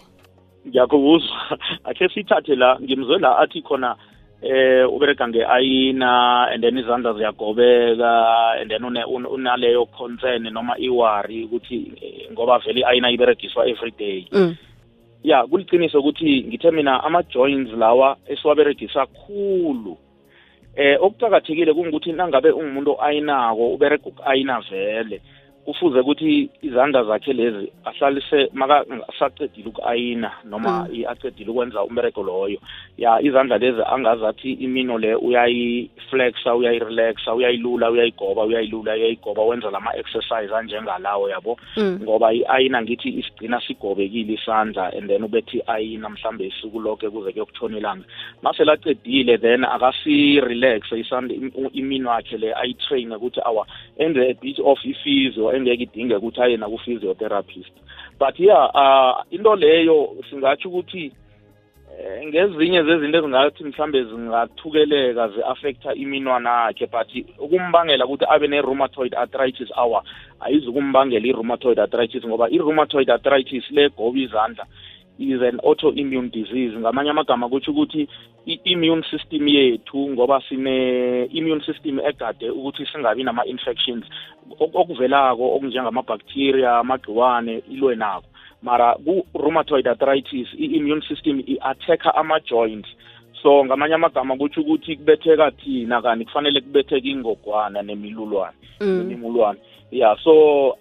Ngiyakuzwa 0.68 1.58
akhe 1.84 2.08
sithathe 2.08 2.54
la 2.56 2.78
ngimzwe 2.80 3.18
la 3.18 3.38
athi 3.38 3.62
khona 3.62 3.96
eh 4.42 4.86
ubereka 4.94 5.28
nge-ayina 5.28 6.46
and 6.52 6.62
then 6.62 6.78
izandla 6.78 7.12
ziyagobeka 7.12 8.60
and 8.60 8.70
then 8.70 8.84
unaleyo 8.84 9.86
concern 9.86 10.42
noma 10.52 10.78
iwari 10.78 11.44
ukuthi 11.44 11.92
ngoba 12.32 12.58
vele 12.58 12.80
i-ayina 12.80 13.10
iberegiswa 13.10 13.66
every 13.68 13.92
day. 13.98 14.26
Mm. 14.32 14.56
ya 15.22 15.46
kuliciniso 15.46 16.00
ukuthi 16.00 16.44
ngithe 16.48 16.70
mina 16.70 17.04
ama-joints 17.04 17.72
lawa 17.72 18.16
esiwaberegisa 18.26 19.06
khulu. 19.06 19.98
Eh 20.76 20.96
okuqakathekile 21.00 21.74
kungukuthi 21.74 22.12
nangabe 22.12 22.50
ungumuntu 22.50 22.90
o-ayinako 22.90 23.74
ubereka 23.74 24.06
uku-ayina 24.06 24.60
vele. 24.60 25.20
Kufuze 25.68 26.00
ukuthi 26.00 26.50
izandla 26.62 27.04
zakhe 27.04 27.32
lezi 27.32 27.72
ahlalise 27.84 28.48
maka 28.52 28.84
asaqedile 29.08 29.68
uku-ayina 29.68 30.30
noma 30.44 30.88
mm. 30.88 31.04
aqedile 31.08 31.50
ukwenza 31.50 31.84
umbereko 31.84 32.22
loyo 32.22 32.58
ya 32.98 33.20
izandla 33.20 33.58
lezi 33.58 33.82
angazathi 33.86 34.52
imino 34.52 34.98
le 34.98 35.14
uyayiflexa 35.14 36.54
uyayirelaxa 36.54 37.34
uyayilula 37.34 37.90
uyayigoba 37.90 38.42
uyayilula 38.44 38.92
uyayigoba 38.92 39.42
wenza 39.42 39.70
lama-exercise 39.70 40.54
anjengalawo 40.56 41.28
yabo 41.28 41.58
mm. 41.76 42.00
ngoba 42.02 42.32
i-ayina 42.32 42.82
ngithi 42.82 43.08
isigcina 43.08 43.60
sigobekile 43.60 44.32
isandla 44.32 44.92
and 44.96 45.08
then 45.08 45.24
ubethi 45.24 45.58
i-ayina 45.58 46.08
mhlambe 46.08 46.46
isuku 46.46 46.80
lonke 46.80 47.10
kuze 47.10 47.32
kuyokutshona 47.32 47.78
ilanga 47.78 48.04
maselaqedile 48.42 49.38
then 49.38 49.64
akasirelaxe 49.64 51.04
imino 51.72 52.10
yakhe 52.10 52.38
le 52.38 52.54
ayitraine 52.54 53.16
ukuthi 53.16 53.40
awa 53.44 53.66
enze 53.98 54.30
a 54.30 54.34
bit 54.34 54.58
of 54.64 54.84
ifizio 54.84 55.57
engeke 55.58 55.82
idinge 55.82 56.16
ukuthi 56.16 56.40
aye 56.42 56.56
naku-physiotherapist 56.56 57.74
but 58.18 58.38
yeah 58.40 58.70
uh, 58.74 59.22
into 59.30 59.56
leyo 59.56 60.16
singatsho 60.30 60.68
ukuthi 60.68 61.12
ngezinye 62.26 62.82
zezinto 62.82 63.18
ezingathi 63.18 63.64
mhlambe 63.64 64.04
zingathukeleka 64.04 65.28
zi-affecta 65.28 65.94
iminwana 65.94 66.50
yakhe 66.66 66.86
but 66.86 67.10
ukumbangela 67.38 68.06
ukuthi 68.06 68.24
abe 68.28 68.48
ne-rheumatoid 68.48 69.14
arthritis 69.14 69.70
awa 69.76 70.04
ayizukumbangela 70.40 71.26
i-rheumatoid 71.26 71.80
arthritis 71.80 72.24
ngoba 72.26 72.50
i-rheumatoid 72.50 73.10
arthritis 73.10 73.70
le 73.70 73.88
goba 73.88 74.18
izandla 74.18 74.66
is 75.18 75.42
an 75.42 75.58
autoimmune 75.64 76.30
disease. 76.30 76.76
Ngamanye 76.78 77.10
amagama 77.10 77.48
kutsho 77.48 77.70
ukuthi 77.70 78.08
i-immune 78.46 79.04
system 79.10 79.48
yethu 79.48 80.10
ngoba 80.10 80.42
sine-immune 80.48 81.64
system 81.66 82.00
egade 82.00 82.50
ukuthi 82.50 82.86
singabi 82.86 83.24
nama-infections 83.24 84.04
okuvelako 84.60 85.56
okunjengamabacteria 85.56 86.78
amagciwane 86.78 87.62
ilwe 87.70 87.96
nako. 87.96 88.26
Mara 88.62 88.94
ku-rheumatoid 88.94 89.88
arthritis 89.88 90.48
i-immune 90.54 91.02
system 91.08 91.40
i-attacka 91.46 92.14
ama-joints. 92.14 92.88
So 93.42 93.64
ngamanye 93.64 93.94
amagama 93.94 94.36
kutsho 94.36 94.60
ukuthi 94.60 94.96
kubetheka 94.96 95.50
thina 95.50 96.02
kani 96.02 96.24
kufanele 96.24 96.60
kubetheka 96.60 97.08
ingogwana 97.08 97.82
nemilulwane 97.82 98.56
nemilulwane 98.80 99.58
ya 99.90 100.16
so 100.24 100.76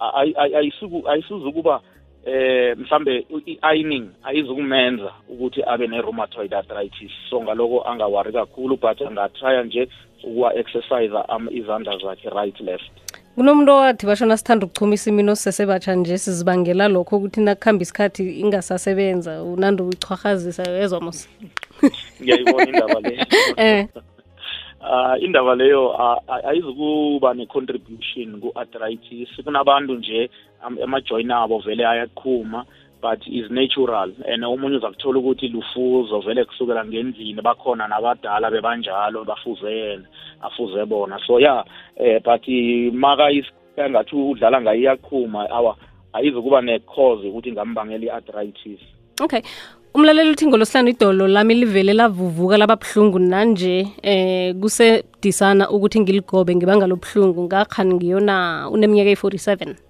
ayisuzukuba 1.09 1.81
eh 2.27 2.77
mhlambe 2.77 3.25
i-ironing 3.45 4.09
ayizukumenza 4.23 5.11
ukuthi 5.29 5.63
abe 5.63 5.87
ne-rheumatoid 5.87 6.53
arthritis. 6.53 7.11
So 7.29 7.41
ngaloko 7.41 7.87
angawari 7.87 8.31
kakhulu 8.31 8.77
but 8.77 9.01
angatrya 9.01 9.63
nje 9.63 9.87
ukuwa-exercise 10.23 11.11
izandla 11.51 11.97
zakhe 11.97 12.29
right 12.29 12.59
left. 12.59 12.91
Kunomuntu 13.35 13.71
owathi 13.71 14.05
bashona 14.05 14.37
sithanda 14.37 14.65
ukuchumisa 14.65 15.09
imino 15.09 15.35
sisesebatsha 15.35 15.95
nje 15.95 16.17
sizibangela 16.17 16.87
lokho 16.87 17.17
ukuthi 17.17 17.41
nakuhamba 17.41 17.83
isikhathi 17.83 18.39
ingasasebenza 18.39 19.43
unandi 19.43 19.83
uyichwarhazisa 19.83 20.63
yezwa 20.71 21.01
mos. 21.01 21.29
Ngiyayibona 22.21 22.67
indaba 22.67 22.99
leyo 22.99 23.25
eh. 23.57 23.87
Uh 24.81 25.23
indaba 25.25 25.55
leyo 25.55 25.81
ayizukuba 26.47 27.33
ne-contribution 27.33 28.39
ku-arthritis. 28.41 29.29
Kunabantu 29.43 29.93
nje 29.93 30.29
emajoyini 30.83 31.33
abo 31.33 31.59
vele 31.59 31.85
ayaqhuma 31.85 32.65
but 33.01 33.19
is 33.27 33.49
natural. 33.51 34.11
And 34.25 34.43
omunye 34.43 34.77
uzakuthola 34.77 35.19
ukuthi 35.19 35.47
lufuzo 35.47 36.19
vele 36.19 36.45
kusukela 36.45 36.85
ngendlini 36.85 37.41
bakhona 37.41 37.87
nabadala 37.87 38.51
bebanjalo 38.51 39.23
bafuze 39.25 39.71
yena 39.71 40.07
afuze 40.41 40.85
bona. 40.85 41.19
So 41.27 41.39
ya 41.39 41.63
eh 41.95 42.19
but 42.23 42.47
maka 42.93 43.29
udlala 44.13 44.61
ngayo 44.61 44.81
iyaqhuma 44.81 45.49
awa 45.49 45.75
ayizukuba 46.13 46.61
ne-cause 46.61 47.27
ukuthi 47.27 47.51
ngambangela 47.51 48.05
i-arthritis. 48.05 48.79
Okay. 49.21 49.41
Umlaleli 49.93 50.31
uthi 50.31 50.47
ngolosihlanu 50.47 50.89
idolo 50.89 51.27
lami 51.27 51.55
livele 51.55 51.93
lavuvuka 51.93 52.57
lababuhlungu 52.57 53.19
nanje 53.19 53.87
eh 54.03 54.55
kusedisana 54.55 55.69
ukuthi 55.69 55.99
ngiligobe 55.99 56.55
ngibanga 56.55 56.87
lobuhlungu. 56.87 57.43
Ngakhani 57.43 57.93
ngiyona 57.93 58.69
uneminyaka 58.71 59.09
eyi-47 59.09 59.86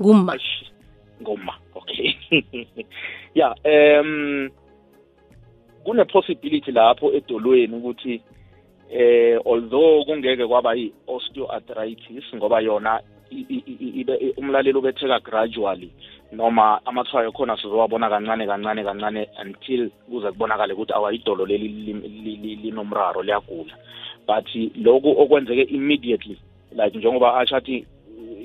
ngumma. 0.00 0.38
Ngoma 1.22 1.54
okay. 1.74 2.14
Ya 3.34 3.54
um 3.64 4.50
kune 5.84 6.04
possibility 6.04 6.72
lapho 6.72 7.12
edolweni 7.12 7.76
ukuthi 7.76 8.22
eh 8.90 9.38
although 9.44 10.04
kungeke 10.04 10.46
kwaba 10.46 10.74
yi-osteoarthritis 10.74 12.24
ngoba 12.34 12.60
yona 12.60 13.00
umlaleli 14.36 14.78
ubetheka 14.78 15.20
gradually 15.20 15.90
noma 16.32 16.80
amathwayo 16.86 17.32
khona 17.32 17.56
sizowabona 17.56 18.08
kancane 18.08 18.46
kancane 18.46 18.84
kancane 18.84 19.28
until 19.42 19.90
kuze 20.10 20.32
kubonakale 20.32 20.72
ukuthi 20.72 20.92
awayidolo 20.92 21.46
leli 21.46 22.56
linomraro 22.62 23.22
liyagula. 23.22 23.74
But 24.26 24.46
lokhu 24.74 25.20
okwenzeke 25.20 25.62
immediately 25.62 26.38
like 26.72 26.98
njengoba 26.98 27.38
asho 27.38 27.56
athi 27.56 27.86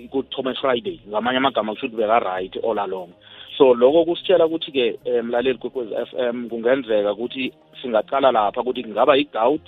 ku-thomas 0.10 0.58
friday 0.60 1.00
ngamanye 1.10 1.38
amagama 1.38 1.74
kusho 1.74 1.88
ukuthi 1.88 2.02
beka-right 2.02 2.58
all 2.64 2.80
along. 2.80 3.12
So 3.58 3.74
lokho 3.74 4.06
kusitshela 4.06 4.46
ukuthi-ke 4.46 5.00
um 5.06 5.28
mlaleli 5.28 5.58
kwekwezi 5.58 5.94
f 5.94 6.14
m 6.14 6.50
kungenzeka 6.50 7.14
ukuthi 7.14 7.54
singaqala 7.82 8.32
lapha 8.32 8.62
ukuthi 8.62 8.84
kungaba 8.84 9.18
i-gout 9.18 9.68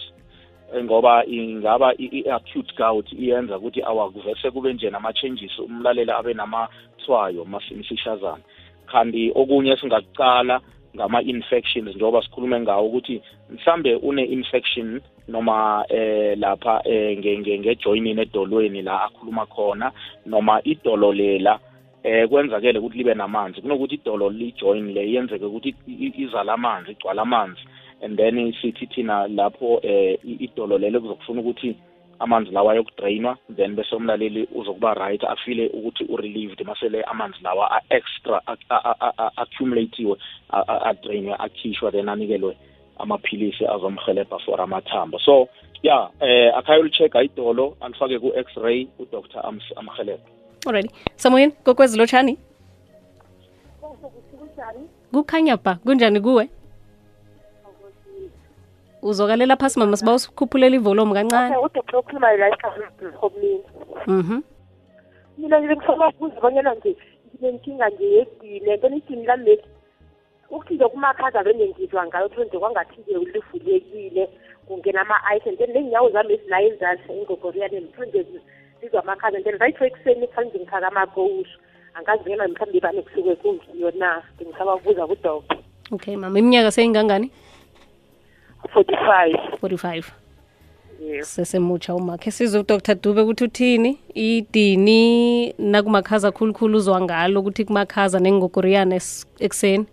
ngoba 0.81 1.25
ingaba 1.25 1.93
i-acute 1.97 2.73
gout 2.77 3.11
iyenza 3.11 3.57
ukuthi 3.57 3.83
awakuvese 3.83 4.51
kube 4.51 4.73
nje 4.73 4.89
nama-changes 4.89 5.59
umlaleli 5.59 6.11
abe 6.11 6.33
namathwayo 6.33 7.45
mafishazana 7.45 8.41
kanti 8.85 9.31
okunye 9.35 9.77
singakucala 9.77 10.61
ngama-infections 10.95 11.95
njengoba 11.95 12.21
sikhulume 12.21 12.59
ngawo 12.59 12.87
ukuthi 12.87 13.21
mhlambe 13.49 13.95
une-infection 13.95 15.01
noma 15.27 15.85
eh 15.89 16.37
lapha 16.37 16.81
eh 16.85 17.17
ngejoinini 17.17 18.21
edolweni 18.21 18.81
la 18.81 19.03
akhuluma 19.03 19.45
khona 19.45 19.91
noma 20.25 20.61
idolo 20.63 21.13
lela 21.13 21.59
eh 22.03 22.29
kwenzakele 22.29 22.79
ukuthi 22.79 22.97
libe 22.97 23.13
namanzi. 23.13 23.61
Kunokuthi 23.61 23.95
idolo 23.95 24.29
lijoin 24.29 24.93
le 24.93 25.11
yenzeke 25.11 25.45
ukuthi 25.45 25.75
izala 26.17 26.53
amanzi 26.53 26.91
igcwala 26.91 27.21
amanzi 27.21 27.61
and 28.01 28.17
then 28.17 28.53
sithi 28.61 28.87
thina 28.87 29.27
lapho 29.27 29.79
eh 29.83 30.19
idolo 30.23 30.77
lelo 30.77 31.01
kuzokufuna 31.01 31.41
ukuthi 31.41 31.75
amanzi 32.23 32.51
lawa 32.51 32.73
ayokudrainwa 32.73 33.37
then 33.55 33.75
bese 33.75 33.95
umlaleli 33.95 34.47
uzokuba 34.55 34.93
right 34.93 35.23
afile 35.23 35.67
ukuthi 35.67 36.03
u-relieved 36.03 36.65
masele 36.65 37.01
amanzi 37.03 37.37
lawa 37.43 37.71
a-extra 37.71 38.41
accumulatiwe 39.35 40.17
adrainwe 40.89 41.35
akhishwa 41.39 41.91
then 41.91 42.09
anikelwe 42.09 42.57
amaphilisi 42.99 43.65
azomhelebha 43.65 44.39
for 44.39 44.61
amathambo. 44.61 45.19
So 45.19 45.47
ya 45.83 46.09
eh 46.21 46.79
olichecua 46.79 47.21
ayidolo 47.21 47.77
alifake 47.81 48.19
ku-x-ray 48.19 48.87
udr 48.99 49.19
amhelebha 49.75 50.23
alright 50.67 50.91
samoyeni 51.15 51.51
kokwezi 51.63 51.97
lotshani 51.97 52.37
kukhanya 55.11 55.57
ba 55.57 55.75
kunjani 55.75 56.21
kuwe 56.21 56.49
uzokalela 59.03 59.55
phasi 59.55 59.79
mama 59.79 59.97
siba 59.97 60.13
usikhuphulele 60.13 60.75
ivolume 60.75 61.13
kancane. 61.13 61.55
Okay 61.55 61.65
udoktor 61.65 61.99
okhuluma 61.99 62.37
la 62.37 62.47
ekhomini 62.47 63.63
mhm. 64.07 64.41
Mina 65.37 65.59
nje 65.59 65.75
ngifuna 65.75 66.07
ukubuza 66.07 66.41
bonyana 66.41 66.75
nje 66.75 66.95
nginenkinga 67.35 67.89
nje 67.89 68.05
yedini 68.05 68.77
then 68.77 68.93
idini 68.93 69.25
lami 69.25 69.45
leli 69.45 69.63
ukuthi 70.49 70.73
nje 70.73 70.87
kumakhaza 70.87 71.43
vele 71.43 71.69
ngizwa 71.69 72.07
ngayo 72.07 72.29
kuthiwe 72.29 72.45
nje 72.45 72.59
kwangathi-ke 72.59 73.13
livulekile 73.17 74.29
kungena 74.67 75.01
ama-ice 75.01 75.49
and 75.49 75.57
then 75.57 75.73
ley'nyawo 75.73 76.09
zami 76.09 76.33
ezinayo 76.33 76.67
enzasi 76.67 77.11
engogoriyaneni 77.11 77.87
kuthiwe 77.87 78.07
nje 78.07 78.41
zizwa 78.81 79.03
amakhaza 79.03 79.37
and 79.37 79.45
then 79.45 79.57
right 79.59 79.81
ekuseni 79.81 80.27
kufanele 80.27 80.49
nje 80.49 80.59
ngifake 80.59 80.85
amakowushu 80.85 81.59
angazi 81.93 82.23
ngena 82.23 82.47
mhlawumbe 82.47 82.79
bane 82.79 83.01
kusuke 83.01 83.35
kungiyo 83.35 83.91
na 83.91 84.23
ngisaba 84.41 84.75
ukubuza 84.75 85.07
kudoktor 85.07 85.57
okay 85.91 86.15
mama 86.15 86.39
iminyaka 86.39 86.71
seyingangani? 86.71 87.31
Forty-five. 88.73 89.37
45 89.61 90.11
yes. 91.01 91.35
Sesemutsha 91.35 91.95
umakhe 91.95 92.31
sizwe 92.31 92.59
udr 92.59 92.95
dube 92.95 93.21
ukuthi 93.21 93.43
uthini? 93.43 93.99
Idini 94.13 95.53
nakumakhaza 95.57 96.31
khulukhulu 96.31 96.77
uzwa 96.77 97.01
ngalo 97.01 97.39
ukuthi 97.39 97.65
kumakhaza 97.65 98.19
nengogoriyana 98.19 98.99
ekuseni? 99.39 99.85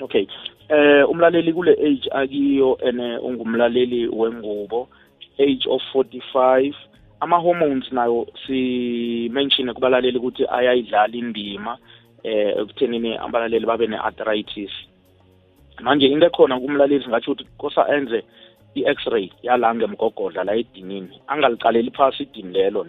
Okay. 0.00 0.26
Eh 0.68 1.10
umlaleli 1.10 1.52
kule 1.52 1.72
age 1.72 2.08
akiyo 2.10 2.78
ene 2.82 3.18
ungumlaleli 3.18 4.08
wengubo 4.08 4.88
age 5.38 5.64
of 5.68 5.82
45 5.94 6.74
ama 7.20 7.38
hormones 7.38 7.92
nayo 7.92 8.26
si 8.46 9.28
mention 9.32 9.74
kubalaleli 9.74 10.18
ukuthi 10.18 10.44
ayayidlala 10.50 11.16
indima 11.16 11.78
eh 12.22 12.56
ekuthenini 12.58 13.16
abalaleli 13.16 13.66
babe 13.66 13.86
ne-arthritis. 13.86 14.70
Manje 15.80 16.06
into 16.06 16.26
ekhona 16.26 16.60
kumlaleli 16.60 17.04
singatsho 17.04 17.32
ukuthi 17.32 17.44
kosa 17.58 17.86
enze 17.96 18.22
i-x-ray 18.74 19.30
yala 19.42 19.74
ngemgogodla 19.74 20.44
la 20.44 20.54
edinini. 20.54 21.20
Angalicaleli 21.28 21.90
phasi 21.90 22.22
idini 22.22 22.52
lelo 22.52 22.86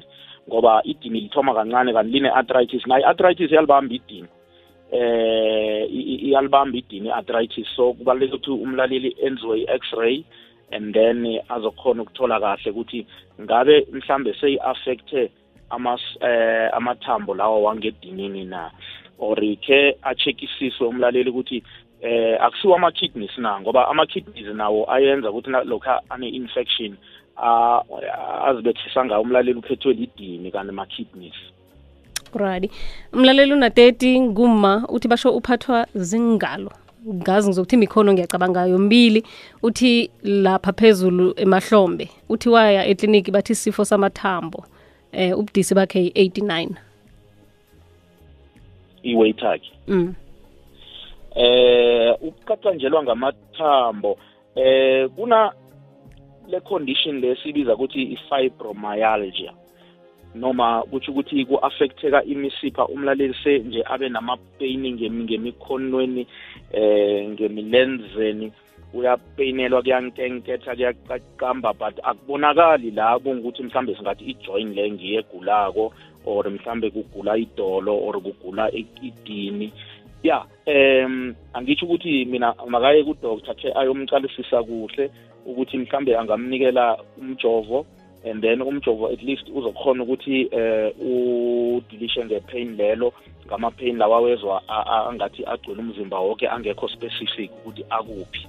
ngoba 0.48 0.82
idini 0.84 1.22
lithoma 1.22 1.54
kancane 1.54 1.94
kanti 1.94 2.12
line-arthritis 2.12 2.88
nayo 2.88 3.02
i-arthritis 3.02 3.52
iyalibamba 3.52 3.96
idini 3.96 4.28
eh 4.92 5.86
iyalibamba 5.90 6.78
idini 6.78 7.10
i-arthritis. 7.10 7.68
So 7.76 7.94
kubaluleke 7.94 8.36
ukuthi 8.36 8.52
umlaleli 8.52 9.16
enziwe 9.22 9.62
i-x-ray 9.62 10.26
and 10.72 10.94
then 10.94 11.40
azokhona 11.50 12.02
ukuthola 12.02 12.40
kahle 12.40 12.72
ukuthi 12.72 13.06
ngabe 13.42 13.88
mhlambe 13.92 14.34
seyi-affecte 14.34 15.32
amas 15.70 16.02
eh 16.22 16.70
amathambo 16.74 17.36
lawa 17.36 17.60
wangedinini 17.60 18.46
na? 18.46 18.72
Or 19.20 19.36
ke 19.36 19.98
acheckisiswe 20.02 20.88
umlaleli 20.88 21.30
ukuthi 21.30 21.64
eh 22.02 22.38
akusiwa 22.42 22.76
ama-kidneys 22.76 23.38
na 23.38 23.62
ngoba 23.62 23.88
ama-kidneys 23.88 24.48
nawo 24.56 24.92
ayenza 24.92 25.30
ukuthi 25.30 25.50
lokha 25.50 26.02
ane-infection 26.10 26.98
azibethisa 28.48 29.06
ngawo 29.06 29.22
umlaleli 29.22 29.60
uphethwe 29.60 29.94
lidini 29.94 30.52
kanti 30.52 30.72
ma-kidneys 30.72 31.40
right. 32.34 32.72
Umlaleli 33.14 33.54
una-30 33.54 34.22
nguma 34.22 34.88
uthi 34.90 35.08
basho 35.08 35.32
uphathwa 35.32 35.88
zingalo. 35.96 36.72
Ngazi 37.08 37.48
ngizokuthi 37.48 37.76
imikhono 37.76 38.14
ngiyacabanga 38.14 38.66
yombili 38.66 39.24
uthi 39.64 40.12
lapha 40.24 40.74
phezulu 40.74 41.34
emahlombe 41.38 42.10
uthi 42.30 42.50
waya 42.50 42.86
ekliniki 42.86 43.32
bathi 43.32 43.52
isifo 43.54 43.86
samathambo. 43.86 44.66
Eh 45.12 45.40
ubudisi 45.40 45.76
bakhe 45.76 46.00
yi-89 46.00 46.70
i-weight 49.04 49.44
akhe 49.44 49.72
mm. 49.88 50.14
Eh 51.36 52.16
ukuqaqanjelwa 52.22 53.04
ngamathambo 53.04 54.18
eh 54.56 55.10
kuna 55.16 55.52
le 56.48 56.60
condition 56.62 57.22
lesibiza 57.22 57.76
ukuthi 57.76 58.02
i-fibromyalgia 58.16 59.54
noma 60.36 60.84
kutsho 60.90 61.12
ukuthi 61.12 61.46
ku-affecteka 61.46 62.24
imisipha 62.24 62.88
umlaleli 62.88 63.36
nje 63.66 63.84
abe 63.86 64.10
nama-pain 64.10 64.84
ngemikhonweni 64.94 66.28
eh 66.72 67.30
ngemilenzeni 67.30 68.52
uyapeyinelwa 68.94 69.82
kuyankenketha 69.82 70.76
kuyaqamba 70.76 71.74
but 71.74 72.00
akubonakali 72.04 72.92
la 72.92 73.20
kungukuthi 73.20 73.64
mhlambe 73.64 73.96
singathi 73.96 74.26
ijoin 74.26 74.74
le 74.74 74.92
ngiyegulako 74.92 75.94
or 76.26 76.50
mhlambe 76.50 76.90
kugula 76.90 77.38
idolo 77.38 77.98
or 77.98 78.22
kugula 78.22 78.72
idini. 78.72 79.74
Ya 80.24 80.46
um 80.68 81.36
angitsho 81.54 81.86
ukuthi 81.86 82.26
mina 82.26 82.54
makaye 82.68 83.04
kudoctor 83.04 83.56
khe 83.56 83.74
ayomcalisisa 83.76 84.64
kuhle 84.64 85.12
ukuthi 85.46 85.78
mhlambe 85.78 86.18
angamnikela 86.18 86.98
umjovo 87.18 87.86
and 88.26 88.42
then 88.42 88.62
umjovo 88.62 89.08
at 89.08 89.24
least 89.24 89.50
uzokhona 89.50 90.04
ukuthi 90.04 90.50
eh 90.52 90.92
udilishe 91.00 92.26
ngepain 92.26 92.76
lelo 92.78 93.14
ngama-pain 93.50 93.98
lawa 93.98 94.20
wezwa 94.20 94.62
angathi 95.10 95.46
agcwele 95.46 95.82
umzimba 95.82 96.20
wonke 96.20 96.48
angekho 96.48 96.88
specific 96.88 97.52
ukuthi 97.52 97.86
akuphi. 97.90 98.48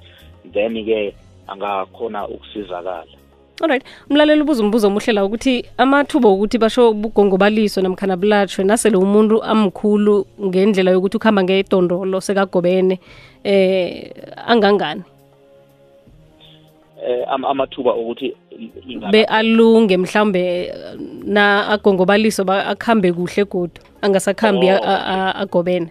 Then-ke 0.53 1.15
angakhona 1.49 2.29
ukusizakala. 2.29 3.20
Alright. 3.63 3.85
Umlaleli 4.11 4.43
ubuza 4.43 4.63
umbuzo 4.63 4.87
omuhle 4.87 5.13
la 5.13 5.25
ukuthi 5.25 5.65
amathuba 5.79 6.29
okuthi 6.29 6.59
basho 6.59 6.93
bugongobaliswe 6.93 7.83
namkhana 7.83 8.17
bulatshwe 8.17 8.65
nasele 8.65 8.97
umuntu 8.97 9.43
amkhulu 9.43 10.27
ngendlela 10.41 10.91
yokuthi 10.91 11.17
ukuhamba 11.17 11.43
ngedondolo 11.45 12.21
sekagobene 12.21 13.01
eh 13.45 14.11
angangani? 14.47 15.03
Eh 17.07 17.25
amathuba 17.29 17.93
okuthi 17.93 18.37
be 19.11 19.25
alunge 19.25 19.97
mhlambe 19.97 20.73
na 21.25 21.69
agongobaliso 21.69 22.43
akuhambe 22.43 23.13
kuhle 23.13 23.45
godu 23.45 23.81
angasakhambi 24.03 24.69
agobene. 24.71 25.89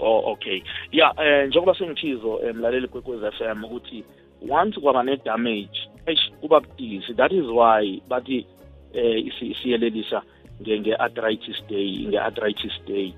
Oh 0.00 0.32
okay. 0.32 0.62
Ya 0.92 1.12
eh 1.22 1.48
njengoba 1.48 1.74
sengithizo 1.74 2.40
emlaleli 2.48 2.88
kwekwez 2.88 3.20
FM 3.38 3.64
ukuthi 3.64 4.04
once 4.48 4.80
kwaba 4.80 5.02
ne-damage 5.02 5.87
eish 6.08 6.32
kuba 6.40 6.60
budisi. 6.60 7.14
That 7.14 7.32
is 7.32 7.46
why 7.46 8.00
bathi 8.08 8.46
eh 8.94 9.26
isiyelelisa 9.26 10.22
nge-arthritis 10.60 11.60
day 11.68 12.06
nge-arthritis 12.08 12.76
day. 12.86 13.14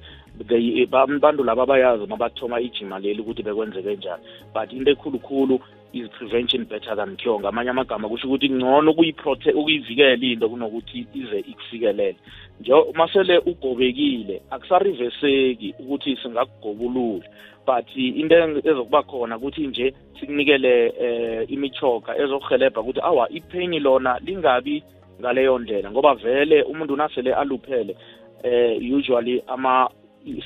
They 0.49 0.87
abantu 0.87 1.45
laba 1.45 1.67
bayazi 1.67 2.07
mabathoma 2.07 2.61
ijima 2.61 2.99
leli 2.99 3.21
ukuthi 3.21 3.43
bekwenzeke 3.43 3.97
njani. 3.97 4.23
But 4.55 4.73
into 4.73 4.91
ekhulukhulu 4.91 5.61
is 5.93 6.09
prevention 6.19 6.65
better 6.65 6.97
than 6.97 7.17
cure. 7.17 7.41
Ngamanye 7.41 7.71
amagama 7.71 8.09
kusho 8.09 8.29
ukuthi 8.29 8.51
ngcono 8.51 8.91
ukuyivikela 8.91 10.27
into 10.27 10.49
kunokuthi 10.49 11.07
ize 11.15 11.39
ikufikelele. 11.39 12.17
Nje 12.61 12.73
masele 12.95 13.39
ugobekile 13.39 14.43
akusariveseki 14.51 15.75
ukuthi 15.79 16.17
singakugobulula 16.17 17.25
but 17.67 17.87
into 17.97 18.35
ezokuba 18.65 19.03
khona 19.03 19.37
ukuthi 19.37 19.67
nje 19.67 19.95
sikunikele 20.21 20.95
eh 21.01 21.51
imichoka 21.51 22.19
ezokuhelebha 22.19 22.81
ukuthi 22.81 23.01
awa 23.03 23.29
ipain 23.29 23.83
lona 23.83 24.19
lingabi 24.19 24.83
ngaleyo 25.21 25.59
ndlela 25.59 25.91
ngoba 25.91 26.15
vele 26.15 26.63
umuntu 26.63 26.97
nasele 26.97 27.35
aluphele 27.35 27.97
eh 28.43 28.95
usually 28.97 29.43
ama 29.47 29.91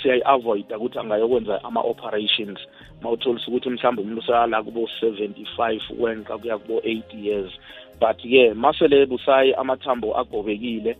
siyayi-avoida 0.02 0.78
ukuthi 0.78 0.98
angayokwenza 0.98 1.64
ama-operations. 1.64 2.58
Mawutholisa 3.02 3.48
ukuthi 3.48 3.70
mhlawumbe 3.70 4.02
umuntu 4.02 4.20
usala 4.20 4.62
kubo 4.62 4.88
75 5.02 5.80
wenka 5.98 6.38
kuya 6.38 6.58
kubo 6.58 6.78
80 6.78 7.24
years. 7.24 7.52
But 8.00 8.16
ke 8.22 8.54
masele 8.54 9.06
busayi 9.06 9.54
amathambo 9.54 10.18
agobekile 10.18 10.96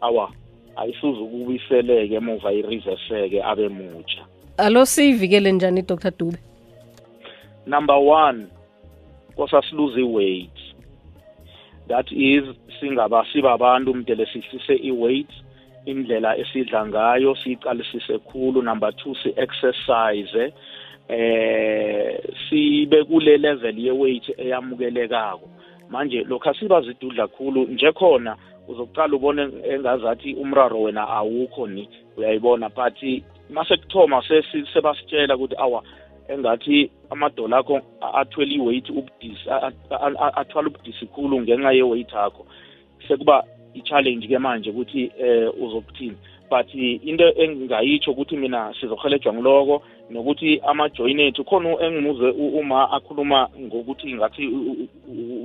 awa 0.00 0.32
ayisuze 0.76 1.20
ukubiseleke 1.20 2.14
emuva 2.14 2.52
ireverseke 2.52 3.42
abe 3.42 3.68
mutsha. 3.68 4.24
Alo 4.56 4.86
siyivikele 4.86 5.52
njani 5.52 5.82
dr. 5.82 6.10
Dube? 6.18 6.38
Number 7.66 7.96
one 7.96 8.46
kosasiluze 9.36 10.00
i-weight. 10.00 10.58
That 11.88 12.12
is 12.12 12.44
singaba 12.80 13.26
sibabantu 13.32 13.94
mdele 13.94 14.26
sihlise 14.26 14.74
i-weight. 14.74 15.30
Indlela 15.84 16.36
esidla 16.38 16.86
ngayo 16.86 17.34
siyiqalisise 17.34 18.18
khulu 18.18 18.62
number 18.62 18.92
two 18.96 19.14
si-exercise 19.14 20.52
eh 21.08 22.18
sibe 22.48 23.04
kule 23.04 23.36
level 23.36 23.78
ye-weight 23.78 24.38
eyamukelekako 24.38 25.48
manje 25.90 26.24
lokhu 26.24 26.48
asibazidudla 26.48 27.28
khulu 27.28 27.66
nje 27.66 27.92
khona 27.92 28.36
uzokuqala 28.68 29.16
ubone 29.16 29.42
engazathi 29.70 30.34
umraro 30.34 30.82
wena 30.82 31.08
awukho 31.08 31.66
ni 31.66 31.88
uyayibona 32.16 32.68
but 32.68 33.02
mase 33.50 33.76
kuthoma 33.76 34.22
sebasitshela 34.72 35.36
ukuthi 35.36 35.56
awa 35.58 35.82
engathi 36.28 36.90
amadola 37.10 37.56
akho 37.56 37.80
athwele 38.14 38.54
i-weight 38.54 38.90
ubudisi 38.90 39.50
athwala 40.40 40.68
ubudisi 40.68 41.06
khulu 41.06 41.40
ngenxa 41.40 41.72
ye-weight 41.72 42.14
akho 42.14 42.46
sekuba 43.08 43.44
i-challenge 43.74 44.28
ke 44.28 44.38
manje 44.38 44.70
ukuthi 44.70 45.10
eh 45.18 45.50
uzokuthini. 45.60 46.16
But 46.50 46.74
into 46.74 47.24
engingayitsho 47.36 48.10
ukuthi 48.10 48.36
mina 48.36 48.74
sizohelejwa 48.80 49.32
ngiloko 49.34 49.82
nokuthi 50.10 50.60
ama-join 50.66 51.20
ethu 51.20 51.44
khona 51.44 51.80
engimuze 51.80 52.30
uma 52.30 52.90
akhuluma 52.90 53.48
ngokuthi 53.60 54.14
ngathi 54.14 54.48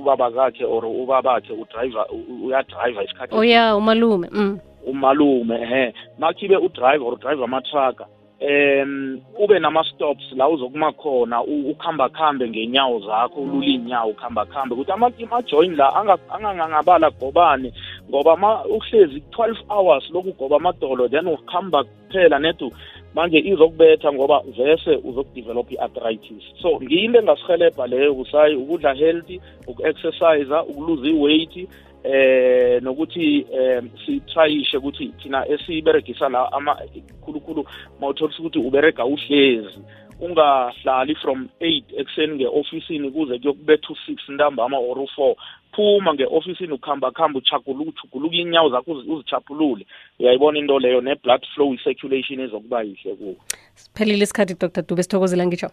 ubaba 0.00 0.30
kakhe 0.30 0.64
or 0.64 0.84
ubabakhe 0.84 1.52
udriver 1.52 2.06
uyadriver 2.44 3.04
isikhathi 3.04 3.34
oh 3.34 3.44
ya 3.44 3.76
umalume 3.76 4.28
mm. 4.32 4.58
umalume 4.86 5.56
ehe 5.62 5.94
makhibe 6.18 6.56
udriver 6.56 7.06
or 7.06 7.14
udriver 7.14 7.44
amatraka 7.44 8.06
um 8.40 9.20
ube 9.38 9.58
nama-stops 9.58 10.32
la 10.36 10.48
uzokuma 10.48 10.92
khona 10.92 11.42
ukuhamba 11.42 12.08
khambe 12.08 12.48
ngenyawo 12.48 13.00
zakho 13.00 13.40
ulula 13.40 13.66
iy'nyawo 13.66 14.10
ukuhamba 14.10 14.46
khambe 14.46 14.74
ukuthi 14.74 14.92
ama-join 14.92 15.76
la 15.76 15.96
angangangabala 16.30 17.10
gobane 17.10 17.72
ngoba 18.08 18.36
ma 18.36 18.64
uhlezi 18.64 19.22
12 19.30 19.56
hours 19.68 20.10
lokhu 20.10 20.28
ugoba 20.28 20.56
amadolo 20.56 21.08
then 21.08 21.26
ukuhamba 21.26 21.84
kuphela 21.84 22.38
nedu 22.38 22.72
manje 23.14 23.38
izokubetha 23.38 24.12
ngoba 24.12 24.42
vese 24.56 24.96
uzokudevelop 25.04 25.72
i-arthritis. 25.72 26.42
So 26.62 26.80
ngiyinto 26.80 27.18
engasihelebha 27.18 27.86
leyo 27.86 28.14
kusayi 28.14 28.56
ukudla 28.56 28.94
healthy 28.94 29.40
uku-exercise 29.66 30.54
ukuluza 30.68 31.08
i-weight 31.08 31.68
eh 32.04 32.82
nokuthi 32.82 33.46
eh 33.52 33.82
sitrayishe 34.06 34.76
ukuthi 34.76 35.12
thina 35.22 35.48
esiberegisa 35.48 36.28
la 36.28 36.52
ama 36.52 36.76
khulukhulu 37.24 37.64
mawutholisa 38.00 38.38
ukuthi 38.38 38.58
uberega 38.58 39.04
uhlezi. 39.04 39.78
Ungahlali 40.20 41.14
from 41.14 41.48
8 41.60 41.82
ekuseni 41.96 42.34
nge-ofisini 42.34 43.10
kuze 43.10 43.38
kuyokubetha 43.38 43.88
u-6 43.88 44.32
ntambama 44.34 44.78
or 44.78 44.98
u-4 44.98 45.34
phuma 45.72 46.14
nge-ofisini 46.14 46.72
ukuhamba 46.72 47.10
khamba 47.10 47.38
uchaguluka 47.38 47.90
uchuguluka 47.90 48.36
inyawo 48.36 48.70
zakho 48.70 48.92
uzichaphulule 48.92 49.86
uyayibona 50.18 50.58
into 50.58 50.78
leyo 50.78 51.00
ne-blood 51.00 51.46
flow 51.54 51.74
i-circulation 51.74 52.40
ezokuba 52.40 52.82
yihle 52.82 53.14
kuwo 53.14 53.36
siphelile 53.74 54.24
isikhathi 54.24 54.54
dr. 54.54 54.82
Dube 54.82 55.02
sithokozela 55.02 55.46
ngitsho. 55.46 55.70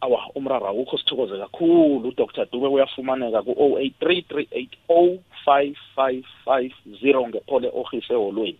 Awa 0.00 0.20
umraro 0.34 0.68
akukho 0.68 0.98
sithokoze 0.98 1.38
kakhulu. 1.38 2.08
Udr 2.08 2.46
dube 2.52 2.66
uyafumaneka 2.66 3.42
ku-083 3.42 4.24
380 4.88 5.18
5550 5.46 7.28
ngephole 7.28 7.70
ohise 7.74 8.12
eholweni 8.14 8.58